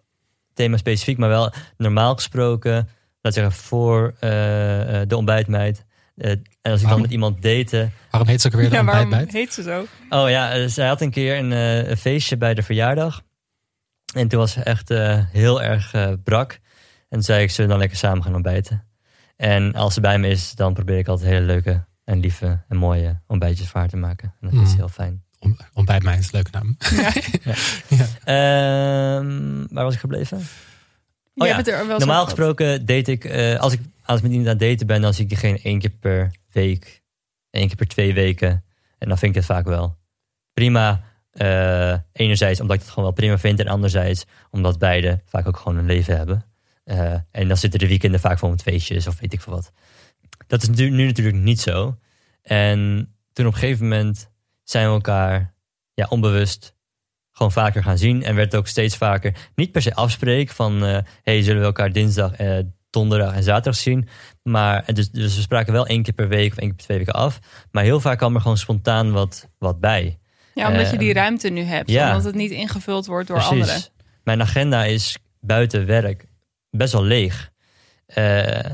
[0.54, 2.90] thema specifiek, maar wel normaal gesproken,
[3.22, 5.86] laat zeggen, voor eh, eh, de ontbijtmeid.
[6.22, 9.14] Eh, en als ik dan met iemand date, waarom heet ze ook weer Ja, waarom
[9.14, 9.86] heet ze zo?
[10.10, 13.22] Oh ja, eh, zij had een keer een, eh, een feestje bij de verjaardag.
[14.14, 16.60] En toen was ze echt eh, heel erg eh, brak.
[17.10, 18.86] En zei ik, zullen we dan lekker samen gaan ontbijten?
[19.36, 22.78] En als ze bij me is, dan probeer ik altijd hele leuke en lieve en
[22.78, 24.34] mooie ontbijtjes voor haar te maken.
[24.42, 24.76] En dat is Mm.
[24.76, 25.24] heel fijn.
[25.40, 26.78] Om, ontbijtmeid is een leuke naam.
[28.24, 30.48] Ehm, waar was ik gebleven?
[31.34, 34.68] Ja, er eens Normaal gesproken date ik, eh, als ik als ik met iemand aan
[34.68, 37.04] daten ben, dan zie ik diegene één keer per week,
[37.50, 38.64] één keer per twee weken.
[38.98, 39.98] En dan vind ik het vaak wel
[40.54, 41.04] prima.
[41.32, 45.58] eh, enerzijds omdat ik het gewoon wel prima vind, en anderzijds omdat beide vaak ook
[45.58, 46.46] gewoon een leven hebben.
[46.84, 49.72] Eh, en dan zitten de weekenden vaak vol met feestjes of weet ik veel wat.
[50.48, 51.98] Dat is nu, nu natuurlijk niet zo.
[52.42, 52.80] En
[53.34, 54.30] toen op een gegeven moment
[54.64, 55.54] zijn we elkaar
[55.94, 56.76] ja, onbewust
[57.32, 58.24] gewoon vaker gaan zien.
[58.24, 60.86] En werd ook steeds vaker niet per se afspreken van...
[60.86, 62.36] eh hey, zullen we elkaar dinsdag,
[62.90, 64.08] donderdag en zaterdag zien?
[64.44, 66.86] Maar eh, dus, dus we spraken wel één keer per week of één keer per
[66.86, 67.40] twee weken af.
[67.72, 70.20] Maar heel vaak kwam er gewoon spontaan wat, wat bij.
[70.54, 71.90] Ja, omdat je die ruimte nu hebt.
[71.90, 72.08] ja.
[72.08, 73.60] Omdat het niet ingevuld wordt door Precies.
[73.60, 73.82] anderen.
[74.24, 76.26] Mijn agenda is buiten werk
[76.70, 77.52] best wel leeg.
[78.06, 78.72] Eh,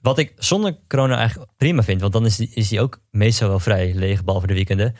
[0.00, 2.00] wat ik zonder corona eigenlijk prima vind.
[2.00, 4.96] Want dan is die, is die ook meestal wel vrij leeg, behalve de weekenden.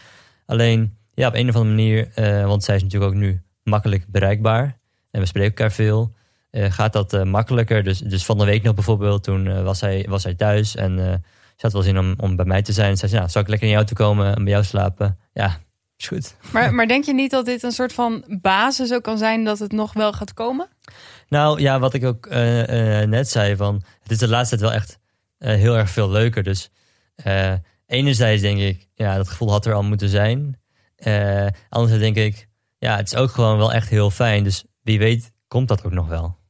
[0.47, 2.11] Alleen, ja, op een of andere manier...
[2.15, 4.79] eh, want zij is natuurlijk ook nu makkelijk bereikbaar.
[5.11, 6.15] En we spreken elkaar veel.
[6.55, 7.83] Eh, gaat dat eh, makkelijker.
[7.83, 10.77] Dus, dus van de week nog bijvoorbeeld, toen eh, was, hij, was hij thuis.
[10.77, 10.97] En
[11.57, 12.97] ze had wel zin om, om bij mij te zijn.
[12.97, 15.19] Ze zei, nou, zal ik lekker in jou toe komen en bij jou slapen?
[15.33, 15.59] Ja,
[15.97, 16.35] is goed.
[16.53, 19.59] Maar, maar denk je niet dat dit een soort van basis ook kan zijn dat
[19.59, 20.69] het nog wel gaat komen?
[21.29, 22.29] Nou ja, wat ik ook
[23.07, 24.99] net zei, van, het is de laatste tijd wel echt
[25.39, 26.43] heel erg veel leuker.
[26.43, 26.71] Dus
[27.87, 30.61] enerzijds denk ik, ja, dat gevoel had er al moeten zijn.
[31.69, 34.45] Anderzijds denk ik, ja, het is ook gewoon wel echt heel fijn.
[34.45, 36.43] Dus wie weet komt dat ook nog wel.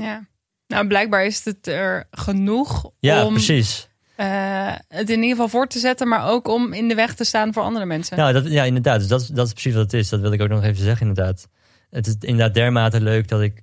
[0.00, 0.26] Ja.
[0.66, 3.88] Nou, blijkbaar is het er genoeg Ja, om precies.
[4.16, 7.24] eh, het in ieder geval voor te zetten, maar ook om in de weg te
[7.24, 8.16] staan voor andere mensen.
[8.16, 8.98] Nou, dat, ja, inderdaad.
[8.98, 10.08] Dus dat, is- dat is precies wat het is.
[10.08, 11.48] Dat wil ik ook nog even zeggen, inderdaad.
[11.90, 13.62] Het is inderdaad dermate leuk dat ik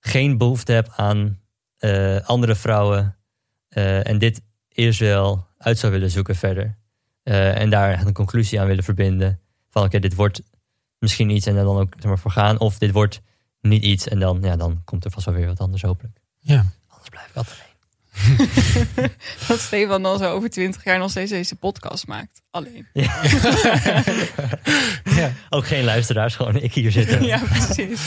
[0.00, 1.40] geen behoefte heb aan
[1.78, 3.16] eh, andere vrouwen.
[3.68, 6.76] eh, en dit eerst wel uit zou willen zoeken verder.
[7.22, 9.40] En daar een conclusie aan willen verbinden.
[9.70, 10.42] Van oké, dit wordt
[10.98, 12.58] misschien iets en er dan ook zeg maar, voor gaan.
[12.60, 13.20] Of dit wordt
[13.68, 16.18] niet iets en dan, ja, dan komt er vast wel weer wat anders hopelijk.
[16.40, 16.64] Ja.
[16.88, 17.64] Anders blijf ik altijd alleen.
[19.48, 22.42] Dat Stefan dan zo over twintig jaar nog steeds deze podcast maakt.
[22.50, 22.86] Alleen.
[25.04, 25.32] ja.
[25.50, 27.22] Ook geen luisteraars, gewoon ik hier zitten.
[27.24, 28.00] ja, precies.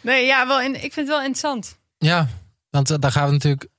[0.00, 1.78] Nee, ja, wel, in- ik vind het wel interessant.
[1.98, 2.28] Ja,
[2.70, 3.70] want eh, daar gaan we het natuurlijk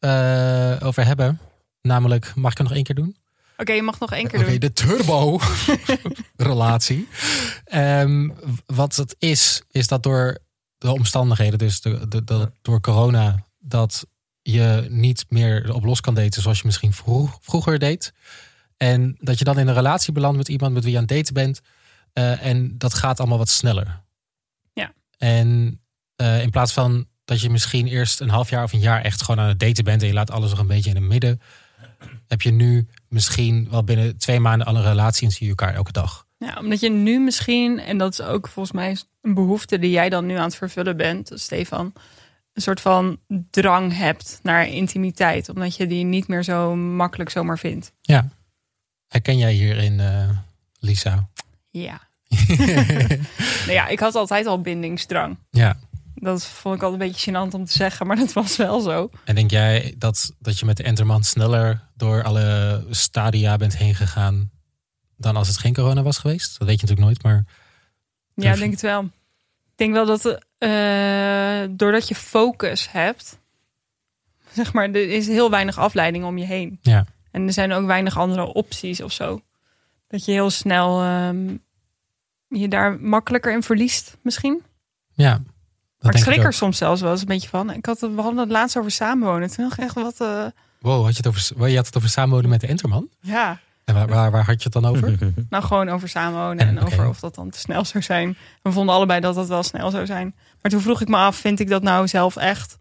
[0.80, 1.40] eh, over hebben.
[1.82, 3.18] Namelijk, mag ik het nog één keer doen?
[3.58, 4.60] Oké, je mag nog één keer Oké, doen.
[4.60, 7.08] de turbo-relatie.
[7.66, 8.30] Ehm,
[8.66, 10.38] wat het is, is dat door
[10.80, 14.06] de omstandigheden, dus de, door corona, dat
[14.42, 18.14] je niet meer op los kan daten zoals je misschien vroeg, vroeger deed.
[18.78, 21.16] En dat je dan in een relatie belandt met iemand met wie je aan het
[21.16, 21.62] daten bent.
[22.14, 24.02] eh, en dat gaat allemaal wat sneller.
[24.74, 24.94] Ja.
[25.18, 25.82] En
[26.16, 29.24] eh, in plaats van dat je misschien eerst een half jaar of een jaar echt
[29.24, 31.42] gewoon aan het daten bent en je laat alles nog een beetje in het midden,
[32.28, 35.74] heb je nu misschien wel binnen twee maanden al een relatie en zie je elkaar
[35.74, 36.28] elke dag.
[36.40, 40.10] Ja, omdat je nu misschien, en dat is ook volgens mij een behoefte die jij
[40.10, 41.94] dan nu aan het vervullen bent, Stefan,
[42.54, 45.50] een soort van drang hebt naar intimiteit.
[45.50, 47.92] Omdat je die niet meer zo makkelijk zomaar vindt.
[48.02, 48.28] Ja.
[49.08, 50.30] Herken jij hierin, eh,
[50.80, 51.30] Lisa?
[51.70, 52.02] Ja.
[53.66, 55.38] nou ja, ik had altijd al bindingsdrang.
[55.50, 55.78] ja.
[56.22, 59.10] Dat vond ik altijd een beetje gênant om te zeggen, maar dat was wel zo.
[59.26, 63.96] En denk jij dat, dat je met de Enterman sneller door alle stadia bent heen
[63.96, 64.52] gegaan
[65.20, 66.60] dan als het geen corona was geweest?
[66.60, 67.46] Dat weet je natuurlijk nooit, maar
[68.34, 69.02] Ja, ik denk het wel.
[69.04, 70.26] Ik denk wel dat
[70.58, 73.40] eh, doordat je focus hebt,
[74.54, 76.80] zeg maar, er is heel weinig afleiding om je heen.
[76.82, 77.06] Ja.
[77.32, 79.42] En er zijn ook weinig andere opties of zo.
[80.08, 81.56] Dat je heel snel ehm,
[82.48, 84.62] je daar makkelijker in verliest, misschien.
[85.14, 85.32] Ja.
[85.32, 85.42] dat
[86.00, 87.72] maar ik schrik er soms zelfs wel eens een beetje van.
[87.74, 89.50] Ik had, het- we hadden het laatst over samenwonen.
[89.52, 90.22] Toen dacht ik echt wat...
[90.22, 90.46] eh,
[90.80, 93.10] Wow, had je, het over, je had het over samenwonen met de Enterman?
[93.22, 95.18] ja, En waar, waar, waar had je het dan over?
[95.50, 98.38] nou gewoon over samenwonen En, en, over of dat dan te snel zou zijn.
[98.62, 100.36] We vonden allebei dat dat wel snel zou zijn.
[100.62, 102.78] Maar toen vroeg ik me af, vind ik dat nou zelf echt?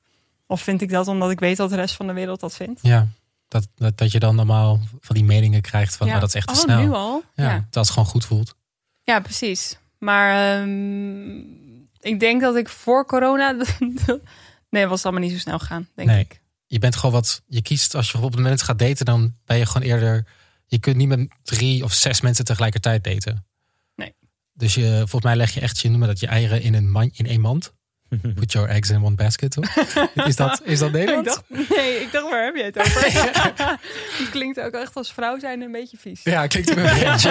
[0.46, 2.80] Of vind ik dat omdat ik weet dat de rest van de wereld dat vindt?
[2.82, 3.06] Ja,
[3.48, 6.46] dat, dat, dat je dan allemaal van die meningen krijgt van, oh, dat is echt
[6.46, 6.80] te oh, snel.
[6.80, 7.22] nu al?
[7.34, 7.48] Ja, Ja.
[7.50, 8.54] terwijl het gewoon goed voelt.
[9.02, 9.78] Ja, precies.
[9.98, 11.38] Maar ehm,
[12.00, 13.56] ik denk dat ik voor corona.
[14.70, 16.20] nee, was het allemaal niet zo snel gaan, denk Nee.
[16.20, 16.40] ik.
[16.66, 19.56] Je bent gewoon wat, je kiest als je bijvoorbeeld met mensen gaat daten, dan ben
[19.58, 20.26] je gewoon eerder,
[20.68, 23.46] je kunt niet met drie of zes mensen tegelijkertijd daten.
[23.94, 24.14] Nee.
[24.52, 27.10] Dus je, volgens mij leg je echt, je noemen dat je eieren in een, man,
[27.14, 27.72] in één mand.
[28.34, 29.64] Put your eggs in one basket, toch?
[30.26, 33.02] is, dat, is dat Ik dacht, nee, ik dacht, waar heb je het over?
[34.18, 36.20] het klinkt ook echt als vrouw zijn een beetje vies.
[36.22, 37.30] Ja, klinkt ook een beetje.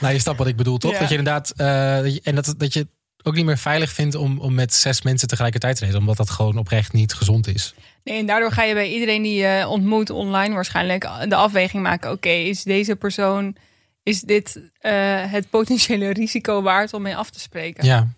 [0.00, 0.92] nou, je snapt wat ik bedoel, toch?
[0.92, 0.98] Ja.
[0.98, 2.88] Dat je inderdaad, eh, dat je- en dat, dat je het
[3.22, 6.30] ook niet meer veilig vindt om, om met zes mensen tegelijkertijd te daten, omdat dat
[6.30, 7.74] gewoon oprecht niet gezond is.
[8.04, 12.10] Nee, en daardoor ga je bij iedereen die je ontmoet online waarschijnlijk de afweging maken.
[12.10, 13.56] Oké, is deze persoon,
[14.02, 14.92] is dit eh,
[15.32, 17.84] het potentiële risico waard om mee af te spreken?
[17.84, 18.08] Ja.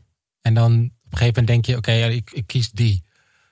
[0.43, 3.05] En dan op een gegeven moment denk je, oké, ja, ik, ik kies die.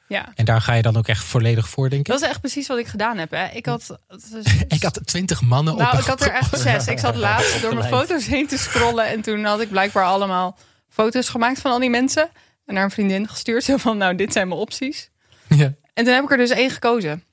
[0.08, 0.32] Ja.
[0.34, 2.12] En daar ga je dan ook echt volledig voor, denk ik.
[2.12, 3.30] Dat is echt precies wat ik gedaan heb.
[3.30, 3.46] Hè.
[3.46, 3.98] Ik had,
[4.68, 6.86] Ik had twintig mannen op nou, ik had er echt zes.
[6.86, 9.06] Ik zat laatst door mijn foto's heen te scrollen.
[9.06, 12.30] En toen had ik blijkbaar allemaal foto's gemaakt van al die mensen.
[12.66, 13.64] En naar een vriendin gestuurd.
[13.64, 15.10] Zo van, nou, dit zijn mijn opties.
[15.48, 15.74] Ja.
[15.94, 17.24] En toen heb ik er dus één gekozen.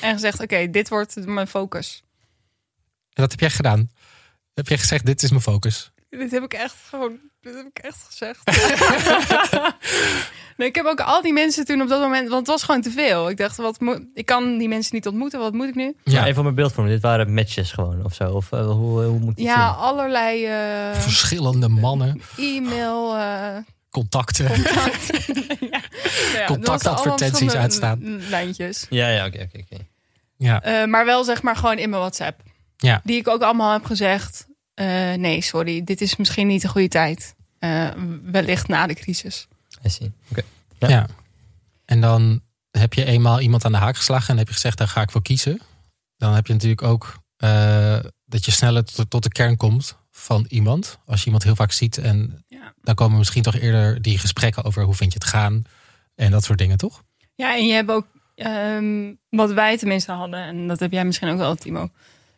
[0.00, 2.02] En gezegd, oké, dit wordt mijn focus.
[3.12, 3.90] En dat heb jij gedaan.
[4.54, 5.90] Heb jij gezegd, dit is mijn focus.
[6.10, 8.40] Dit heb ik echt gewoon, dit heb ik echt gezegd.
[10.56, 12.80] nee, ik heb ook al die mensen toen op dat moment, want het was gewoon
[12.80, 13.30] te veel.
[13.30, 15.96] Ik dacht, wat moet, ik kan die mensen niet ontmoeten, wat moet ik nu?
[16.04, 16.22] Ja.
[16.22, 16.94] Even voor mijn beeldvorming.
[16.94, 18.30] Dit waren matches gewoon of zo.
[18.32, 19.76] Of eh, hoe, hoe moet ik het Ja, zien?
[19.82, 23.56] allerlei eh, verschillende mannen, e-mail, eh,
[23.90, 24.46] contacten.
[24.46, 25.06] contact.
[26.34, 26.44] ja.
[26.46, 28.18] Contactadvertenties uitstaan.
[28.28, 28.86] Lijntjes.
[28.90, 29.84] Ja, ja, oké, oké, oké.
[30.36, 32.40] Ja, Eh, maar wel zeg maar gewoon in mijn WhatsApp.
[32.76, 33.00] Ja.
[33.04, 34.46] Die ik ook allemaal heb gezegd.
[34.74, 37.34] eh, nee, sorry, dit is misschien niet de goede tijd.
[37.58, 37.88] Eh,
[38.22, 39.46] wellicht na de crisis.
[39.84, 40.12] I see.
[40.30, 40.42] Oké.
[40.78, 40.88] ja.
[40.88, 41.06] Ja.
[41.84, 44.88] En dan heb je eenmaal iemand aan de haak geslagen en heb je gezegd, daar
[44.88, 45.60] ga ik voor kiezen.
[46.16, 50.44] Dan heb je natuurlijk ook eh, dat je sneller tot, tot de kern komt van
[50.48, 50.98] iemand.
[51.06, 52.44] Als je iemand heel vaak ziet en.
[52.88, 55.62] Dan komen misschien toch eerder die gesprekken over hoe vind je het gaan
[56.14, 57.02] en dat soort dingen, toch?
[57.34, 61.28] Ja, en je hebt ook ehm, wat wij tenminste hadden, en dat heb jij misschien
[61.28, 61.88] ook wel, Timo.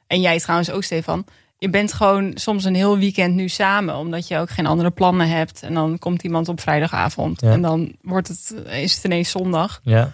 [0.07, 1.25] En jij trouwens ook, Stefan.
[1.59, 5.29] Je bent gewoon soms een heel weekend nu samen, omdat je ook geen andere plannen
[5.29, 5.63] hebt.
[5.63, 7.51] En dan komt iemand op vrijdagavond Ja.
[7.53, 9.81] en dan wordt het, is het ineens zondag.
[9.83, 10.13] Ja,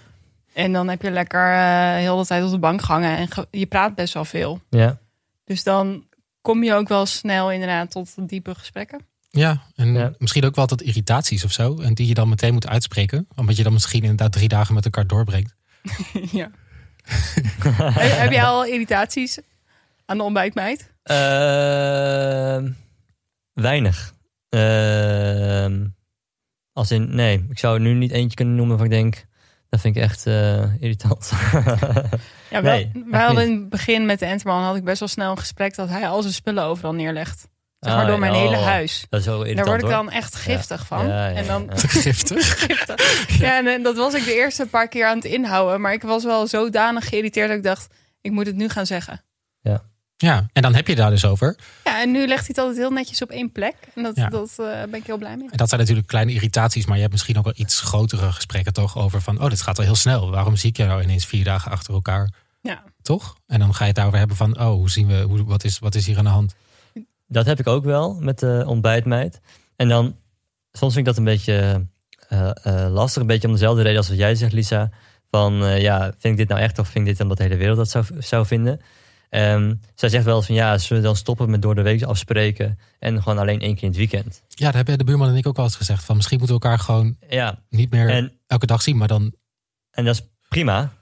[0.53, 3.49] En dan heb je lekker eh heel de tijd op de bank gehangen en ge-
[3.51, 4.61] je praat best wel veel.
[4.71, 4.99] ja.
[5.45, 6.05] Dus dan
[6.43, 9.01] kom je ook wel snel inderdaad tot diepe gesprekken.
[9.37, 10.13] Ja, en Ja.
[10.19, 11.81] misschien ook wel tot irritaties of zo.
[11.81, 13.29] En die je dan meteen moet uitspreken.
[13.35, 15.55] Omdat je dan misschien inderdaad drie dagen met elkaar doorbrengt.
[16.33, 16.51] ja.
[17.65, 19.39] heb, heb jij al irritaties
[20.07, 20.93] aan de ontbijtmeid?
[21.03, 22.71] Ehm,
[23.53, 24.15] weinig.
[24.49, 25.87] Ehm,
[26.73, 29.25] als in, nee, ik zou er nu niet eentje kunnen noemen van ik denk,
[29.69, 31.33] dat vind ik echt eh, irritant.
[32.51, 33.55] Ja, wel, Nee, wij hadden niet.
[33.55, 36.09] in het begin met de Enterman had ik best wel snel een gesprek dat hij
[36.09, 37.49] al zijn spullen overal neerlegt.
[37.87, 39.07] Zeg maar Ah, door mijn ja, hele huis.
[39.09, 41.09] Dat is Daar word ik dan echt giftig van.
[41.09, 41.77] Ja, ja, En dan ja.
[41.89, 42.59] Giftig.
[42.67, 43.39] giftig.
[43.39, 45.81] Ja, en eh, dat was ik de eerste paar keer aan het inhouden.
[45.81, 47.87] Maar ik was wel zodanig geïrriteerd dat ik dacht,
[48.21, 49.25] ik moet het nu gaan zeggen.
[50.19, 51.57] Ja, en dan heb je daar dus over.
[51.85, 53.75] Ja, en nu legt hij het altijd heel netjes op één plek.
[53.95, 54.29] En dat, Ja.
[54.29, 55.49] dat eh, ben ik heel blij mee.
[55.51, 56.87] En dat zijn natuurlijk kleine irritaties.
[56.87, 59.43] Maar je hebt misschien ook wel iets grotere gesprekken toch over van...
[59.43, 60.31] Oh, dit gaat wel heel snel.
[60.31, 62.31] Waarom zie ik je nou ineens vier dagen achter elkaar?
[62.61, 62.83] Ja.
[63.03, 63.37] Toch?
[63.47, 64.59] En dan ga je het daarover hebben van...
[64.61, 66.55] Oh, hoe zien we, hoe, wat, is, wat is hier aan de hand?
[67.27, 69.41] Dat heb ik ook wel met de ontbijtmeid.
[69.77, 70.17] En dan,
[70.73, 71.87] soms vind ik dat een beetje
[72.29, 73.23] eh, eh, lastig.
[73.23, 74.91] Een beetje om dezelfde reden als wat jij zegt, Lisa.
[75.31, 77.57] Van, eh, ja, vind ik dit nou echt of vind ik dit omdat de hele
[77.57, 78.81] wereld dat zou, zou vinden?
[79.31, 82.79] Ehm, zij zegt wel van, ja, zullen we dan stoppen met door de week afspreken
[82.99, 84.43] en gewoon alleen één keer in het weekend?
[84.49, 86.05] Ja, daar hebben de buurman en ik ook wel eens gezegd.
[86.05, 88.97] Van misschien moeten we elkaar gewoon Ja, niet meer en, elke dag zien.
[88.97, 89.35] Maar dan...
[89.91, 90.93] en dat is prima.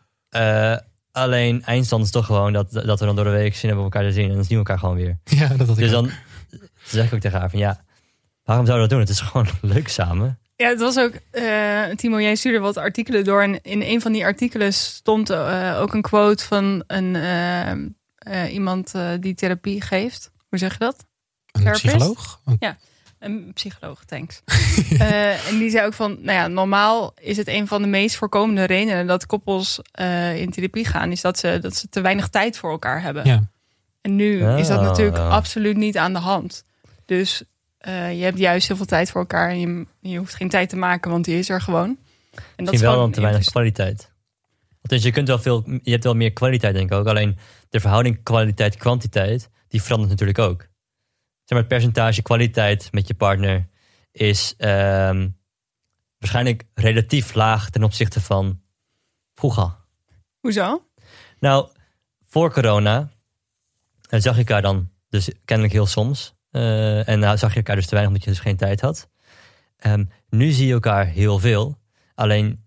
[1.15, 3.93] Alleen eindstand is toch gewoon dat, dat we dan door de week zin hebben om
[3.93, 5.19] elkaar te zien en dan zien we elkaar gewoon weer.
[5.39, 6.05] Ja, dat had ik Dus ook.
[6.07, 6.11] dan
[6.85, 7.85] zeg ik ook tegen haar van, ja,
[8.45, 9.17] waarom zouden we dat doen?
[9.17, 10.39] Het is gewoon leuk samen.
[10.57, 13.43] Ja, het was ook, eh, Timo, jij stuurde wat artikelen door.
[13.43, 17.71] En in een van die artikelen stond eh, ook een quote van een, eh,
[18.17, 20.31] eh, iemand die therapie geeft.
[20.49, 21.07] Hoe zeg je dat?
[21.53, 21.87] Een therapist?
[21.87, 22.41] psycholoog?
[22.45, 22.57] Een-
[23.25, 24.43] Een psycholoog, thanks.
[24.99, 28.17] Eh, en die zei ook van, nou ja, normaal is het een van de meest
[28.17, 32.29] voorkomende redenen dat koppels eh, in therapie gaan, is dat ze, dat ze te weinig
[32.29, 33.27] tijd voor elkaar hebben.
[33.27, 33.43] Ja.
[34.01, 35.29] En nu is dat natuurlijk ja.
[35.29, 36.65] absoluut niet aan de hand.
[37.05, 37.43] Dus
[37.79, 40.69] eh, je hebt juist heel veel tijd voor elkaar en je, je hoeft geen tijd
[40.69, 41.89] te maken, want die is er gewoon.
[41.89, 41.97] En
[42.35, 44.13] dat is Misschien wel dan te weinig kwaliteit.
[44.83, 47.07] Dus je, kunt wel veel, je hebt wel meer kwaliteit, denk ik ook.
[47.07, 47.39] Alleen
[47.71, 50.67] de verhouding kwaliteit-kwantiteit, die verandert natuurlijk ook.
[51.45, 53.69] Zeg maar, het percentage kwaliteit met je partner
[54.13, 55.29] is ehm,
[56.19, 58.61] waarschijnlijk relatief laag ten opzichte van
[59.35, 59.77] vroeger.
[60.41, 60.87] Hoezo?
[61.39, 61.69] Nou,
[62.25, 63.11] voor corona
[64.09, 66.35] eh, zag je elkaar dan dus kennelijk heel soms.
[66.51, 69.09] Eh, en nou zag je elkaar dus te weinig omdat je dus geen tijd had.
[69.77, 71.79] Ehm, nu zie je elkaar heel veel.
[72.15, 72.65] Alleen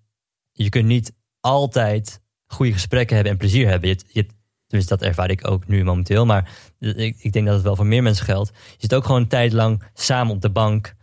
[0.52, 3.98] je kunt niet altijd goede gesprekken hebben en plezier hebben.
[4.08, 4.28] Je,
[4.68, 6.26] dus dat ervaar ik ook nu momenteel.
[6.26, 6.50] Maar
[6.80, 8.52] ik, ik denk dat het wel voor meer mensen geldt.
[8.54, 10.96] Je zit ook gewoon een tijd lang samen op de bank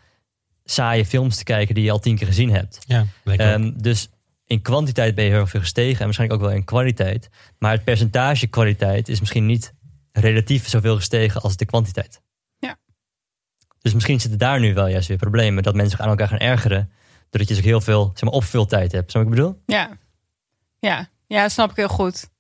[0.65, 2.79] saaie films te kijken die je al tien keer gezien hebt.
[2.87, 3.07] Ja.
[3.25, 4.09] Ehm, dus
[4.47, 7.29] in kwantiteit ben je heel erg veel gestegen en waarschijnlijk ook wel in kwaliteit.
[7.59, 9.75] Maar het percentage kwaliteit is misschien niet
[10.13, 12.23] relatief zoveel gestegen als de kwantiteit.
[12.59, 12.77] Ja.
[13.81, 15.63] Dus misschien zitten daar nu wel juist weer problemen.
[15.63, 16.91] Dat mensen zich aan elkaar gaan ergeren.
[17.31, 19.11] Doordat je dus ook heel veel zeg maar, opvultijd hebt.
[19.11, 19.63] Snap ik bedoel?
[19.67, 19.99] Ja.
[20.79, 21.09] Ja.
[21.27, 22.33] ja, snap ik heel goed.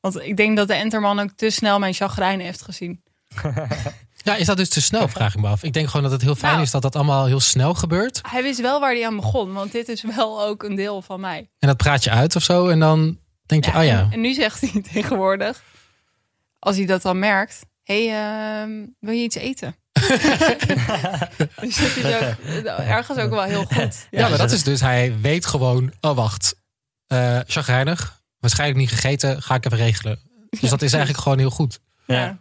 [0.00, 3.02] Want ik denk dat de Enterman ook te snel mijn chagrijn heeft gezien.
[4.22, 5.62] Ja, is dat dus te snel, vraag ik me af.
[5.62, 6.64] Ik denk gewoon dat het heel fijn Nou.
[6.64, 8.20] is dat dat allemaal heel snel gebeurt.
[8.28, 11.20] Hij wist wel waar hij aan begon, want dit is wel ook een deel van
[11.20, 11.50] mij.
[11.58, 12.68] En dat praat je uit of zo.
[12.68, 13.98] En dan denk je, oh ja.
[13.98, 15.62] En, en nu zegt hij tegenwoordig,
[16.58, 19.76] als hij dat dan merkt, hé, hey, ehm, wil je iets eten?
[21.60, 24.06] dus dat is ook, ergens ook wel heel goed.
[24.10, 26.54] Ja, maar dat is dus, hij weet gewoon, oh wacht,
[27.06, 30.18] eh chagrijnig, waarschijnlijk niet gegeten, ga ik even regelen.
[30.60, 31.80] Dus dat is eigenlijk gewoon heel goed.
[32.06, 32.38] Ja.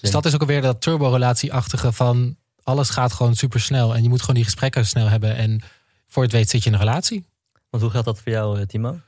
[0.00, 4.08] Dus dat is ook alweer dat turbo-relatieachtige van alles gaat gewoon super snel en je
[4.08, 5.60] moet gewoon die gesprekken snel hebben en
[6.06, 7.26] voor het weet zit je in een relatie.
[7.70, 9.00] Want hoe gaat dat voor jou, eh, Timo?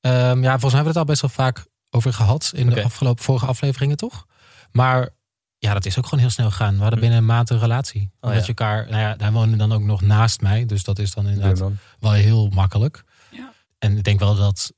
[0.00, 2.84] Ehm, ja, volgens mij hebben we het al best wel vaak over gehad in de
[2.84, 4.26] afgelopen vorige afleveringen, toch?
[4.70, 5.08] Maar
[5.58, 6.74] ja, dat is ook gewoon heel snel gegaan.
[6.74, 7.04] We hadden Hm.
[7.04, 8.10] binnen een maand een relatie.
[8.20, 8.36] Oh, ja.
[8.38, 11.28] je elkaar, nou ja, hij woonde dan ook nog naast mij, dus dat is dan
[11.28, 13.04] inderdaad wel heel makkelijk.
[13.30, 13.52] Ja.
[13.78, 14.72] En ik denk wel dat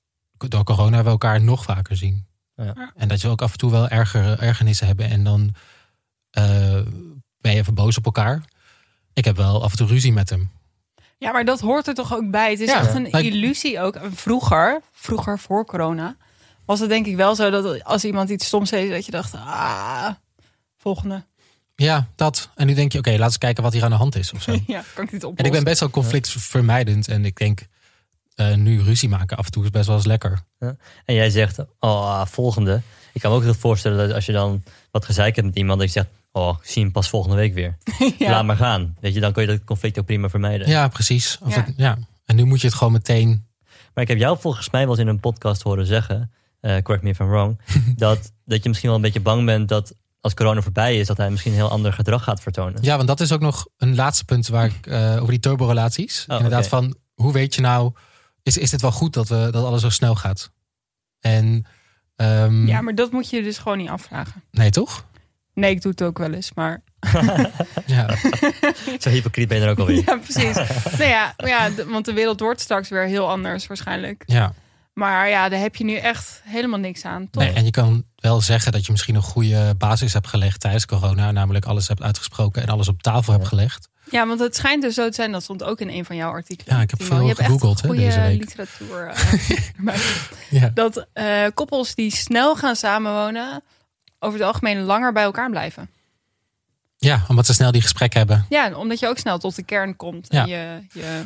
[0.49, 2.27] door corona we elkaar nog vaker zien.
[2.57, 2.93] Ja.
[2.97, 5.11] En dat je ook af en toe wel erger, ergernissen hebben.
[5.11, 5.55] En dan
[6.31, 6.45] eh,
[7.41, 8.43] ben je even boos op elkaar.
[9.13, 10.51] Ik heb wel af en toe ruzie met hem.
[11.19, 12.51] Ja, maar dat hoort er toch ook bij.
[12.51, 12.81] Het is Ja.
[12.81, 13.99] echt een illusie ook.
[14.15, 16.17] Vroeger, vroeger voor corona,
[16.65, 19.35] was het denk ik wel zo dat als iemand iets stoms deed, dat je dacht,
[19.35, 20.09] ah,
[20.77, 21.25] volgende.
[21.77, 22.51] Ja, dat.
[22.55, 24.33] En nu denk je, oké, laten we eens kijken wat hier aan de hand is
[24.33, 24.53] of zo.
[24.67, 25.37] Ja, kan ik dit oplossen?
[25.37, 27.09] en ik ben best wel conflictvermijdend.
[27.09, 27.67] En ik denk,
[28.35, 30.41] eh, nu ruzie maken af en toe is best wel eens lekker.
[31.05, 32.81] En jij zegt, oh, volgende.
[33.13, 35.57] Ik kan me ook heel goed voorstellen dat als je dan wat gezeik hebt met
[35.57, 37.77] iemand, dat je zegt, oh, ik zie hem pas volgende week weer.
[38.19, 38.31] ja.
[38.31, 38.97] Laat maar gaan.
[39.01, 40.69] Weet je, dan kun je dat conflict ook prima vermijden.
[40.69, 41.39] Ja, precies.
[41.43, 41.65] Of Ja.
[41.65, 41.99] het- ja.
[42.25, 43.47] En nu moet je het gewoon meteen...
[43.95, 47.05] Maar ik heb jou volgens mij wel eens in een podcast horen zeggen, eh, correct
[47.05, 47.61] me if I'm wrong,
[47.97, 51.17] dat, dat je misschien wel een beetje bang bent dat als corona voorbij is, dat
[51.17, 52.83] hij misschien een heel ander gedrag gaat vertonen.
[52.83, 56.25] Ja, want dat is ook nog een laatste punt waar ik eh, over die turborelaties.
[56.29, 57.93] Oh, Inderdaad, van hoe weet je nou,
[58.45, 60.51] is, is dit wel goed dat, we, dat alles zo snel gaat?
[61.21, 61.67] En
[62.17, 64.43] ehm, ja, maar dat moet je dus gewoon niet afvragen.
[64.51, 65.07] nee, toch?
[65.55, 66.83] Nee, ik doe het ook wel eens, maar...
[67.87, 68.17] Ja,
[69.01, 70.03] Zo hypocriet ben je er ook alweer.
[70.07, 70.55] Ja, precies.
[70.99, 74.23] nou ja, ja, want de wereld wordt straks weer heel anders waarschijnlijk.
[74.27, 74.55] ja.
[74.95, 77.43] Maar ja, daar heb je nu echt helemaal niks aan, toch?
[77.43, 80.87] Nee, en je kan wel zeggen dat je misschien een goede basis hebt gelegd tijdens
[80.87, 81.31] corona.
[81.31, 83.89] Namelijk alles hebt uitgesproken en alles op tafel hebt gelegd.
[84.11, 86.31] Ja, want het schijnt dus zo te zijn, dat stond ook in een van jouw
[86.31, 86.77] artikelen.
[86.77, 89.07] Ja, ik heb veel je gegoogeld, goede literatuur.
[89.07, 89.97] eh.
[90.61, 90.71] Ja.
[90.75, 93.63] dat eh, koppels die snel gaan samenwonen,
[94.19, 95.91] over het algemeen langer bij elkaar blijven.
[96.97, 98.47] ja, omdat ze snel die gesprekken hebben.
[98.49, 100.27] Ja, omdat je ook snel tot de kern komt.
[100.31, 100.43] Ja.
[100.43, 101.25] En je, je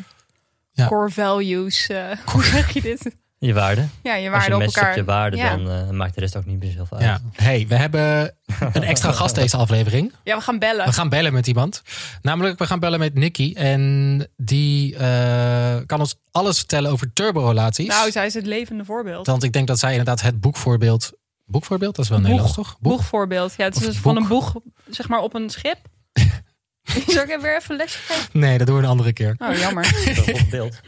[0.73, 0.87] Ja.
[0.87, 3.11] core values, eh, hoe zeg je dit?
[3.40, 3.87] Je waarde.
[4.03, 4.90] Ja, je Als waarde je op elkaar.
[4.90, 5.57] op je waarde, ja.
[5.57, 7.07] dan eh, maakt de rest ook niet meer zoveel uit.
[7.07, 7.20] Ja.
[7.33, 8.35] hey, we hebben
[8.72, 10.12] een extra gast deze aflevering.
[10.24, 10.87] ja, we gaan bellen.
[10.87, 11.83] We gaan bellen met iemand.
[12.22, 13.53] Namelijk, we gaan bellen met Nicky.
[13.57, 17.88] En die eh, kan ons alles vertellen over turborelaties.
[17.88, 19.27] Nou, zij is het levende voorbeeld.
[19.27, 21.12] Want ik denk dat zij inderdaad het boekvoorbeeld...
[21.46, 21.96] Boekvoorbeeld?
[21.96, 22.29] Dat is wel Boeg.
[22.29, 22.79] Nederlands, toch?
[22.81, 22.92] Boeg?
[22.92, 23.55] Boegvoorbeeld.
[23.57, 24.55] Ja, het is dus van een boeg,
[24.90, 25.79] zeg maar, op een schip.
[27.07, 28.29] Zal ik even weer even een lesje geven?
[28.33, 29.35] Nee, dat doen we een andere keer.
[29.38, 29.92] Oh, jammer.
[30.51, 30.81] Beeld.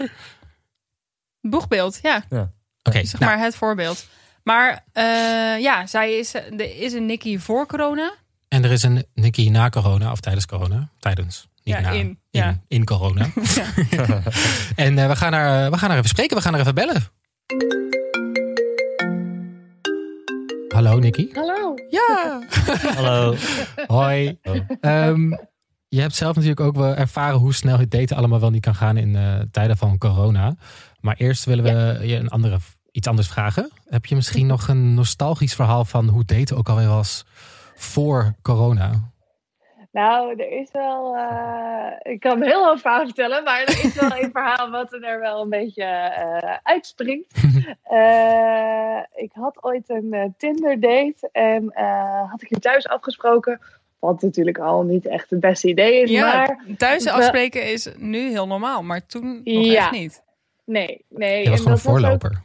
[1.41, 2.25] Boegbeeld, ja.
[2.83, 4.07] Oké, Zeg nou, maar het voorbeeld.
[4.43, 5.05] Maar eh,
[5.61, 8.15] ja, zij is, er is een Nicky voor corona.
[8.49, 10.89] en er is een Nicky na corona, of tijdens corona.
[10.99, 11.49] Tijdens.
[11.63, 11.91] Niet Ja, na.
[11.91, 12.61] in, In, ja.
[12.69, 13.25] in corona.
[14.77, 16.37] en eh, we, gaan haar, we gaan haar even spreken.
[16.37, 17.03] We gaan haar even bellen.
[20.75, 21.29] Hallo, Nicky.
[21.33, 21.75] Hallo.
[21.91, 22.41] Ja.
[22.97, 23.35] Hallo.
[23.87, 24.39] Hoi.
[24.43, 24.57] Oh.
[24.81, 25.31] Ehm,
[25.89, 28.75] je hebt zelf natuurlijk ook wel ervaren hoe snel het daten allemaal wel niet kan
[28.75, 30.55] gaan in eh, tijden van corona.
[31.01, 32.59] Maar eerst willen we je een andere,
[32.91, 33.71] iets anders vragen.
[33.89, 37.25] Heb je misschien nog een nostalgisch verhaal van hoe daten ook alweer was
[37.75, 39.09] voor corona?
[39.93, 41.17] Nou, er is wel.
[41.17, 44.93] eh, ik kan een heel hoop verhaal vertellen, maar er is wel een verhaal wat
[44.93, 47.35] er wel een beetje eh, uitspringt.
[47.83, 53.61] Eh, ik had ooit een eh, Tinder-date en eh, had ik hier thuis afgesproken.
[53.99, 58.29] Wat natuurlijk al niet echt het beste idee is, Ja, maar thuis afspreken is nu
[58.31, 59.77] heel normaal, maar toen nog Ja.
[59.77, 60.23] echt niet.
[60.71, 61.43] Nee, nee.
[61.43, 62.43] Je was en gewoon dat was ook- voorloper.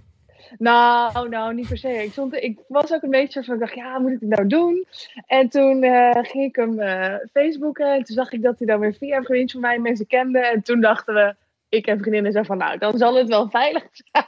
[0.58, 1.90] Nou, nou, niet per se.
[2.04, 4.48] Ik, stond, ik was ook een beetje van, ik dacht, ja, moet ik het nou
[4.48, 4.86] doen?
[5.28, 8.80] En toen eh, ging ik hem eh Facebooken en toen zag ik dat hij dan
[8.80, 10.40] weer via een vriend van mij mensen kende.
[10.40, 11.36] En toen dachten we,
[11.70, 14.26] ik en vriendinnen zo van, nou, dan zal het wel veilig zijn.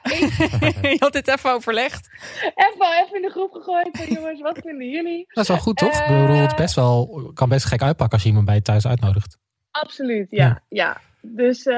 [0.93, 2.09] je had dit even overlegd.
[2.55, 5.25] even, even in de groep gegooid van, jongens, wat vinden jullie?
[5.27, 5.89] Dat is wel goed, toch?
[5.99, 6.21] Ik Eh.
[6.21, 8.87] bedoel, het is best wel, kan best gek uitpakken als je iemand bij je thuis
[8.87, 9.37] uitnodigt.
[9.71, 10.61] Absoluut, ja.
[10.69, 10.97] ja.
[11.29, 11.75] Dus, eh,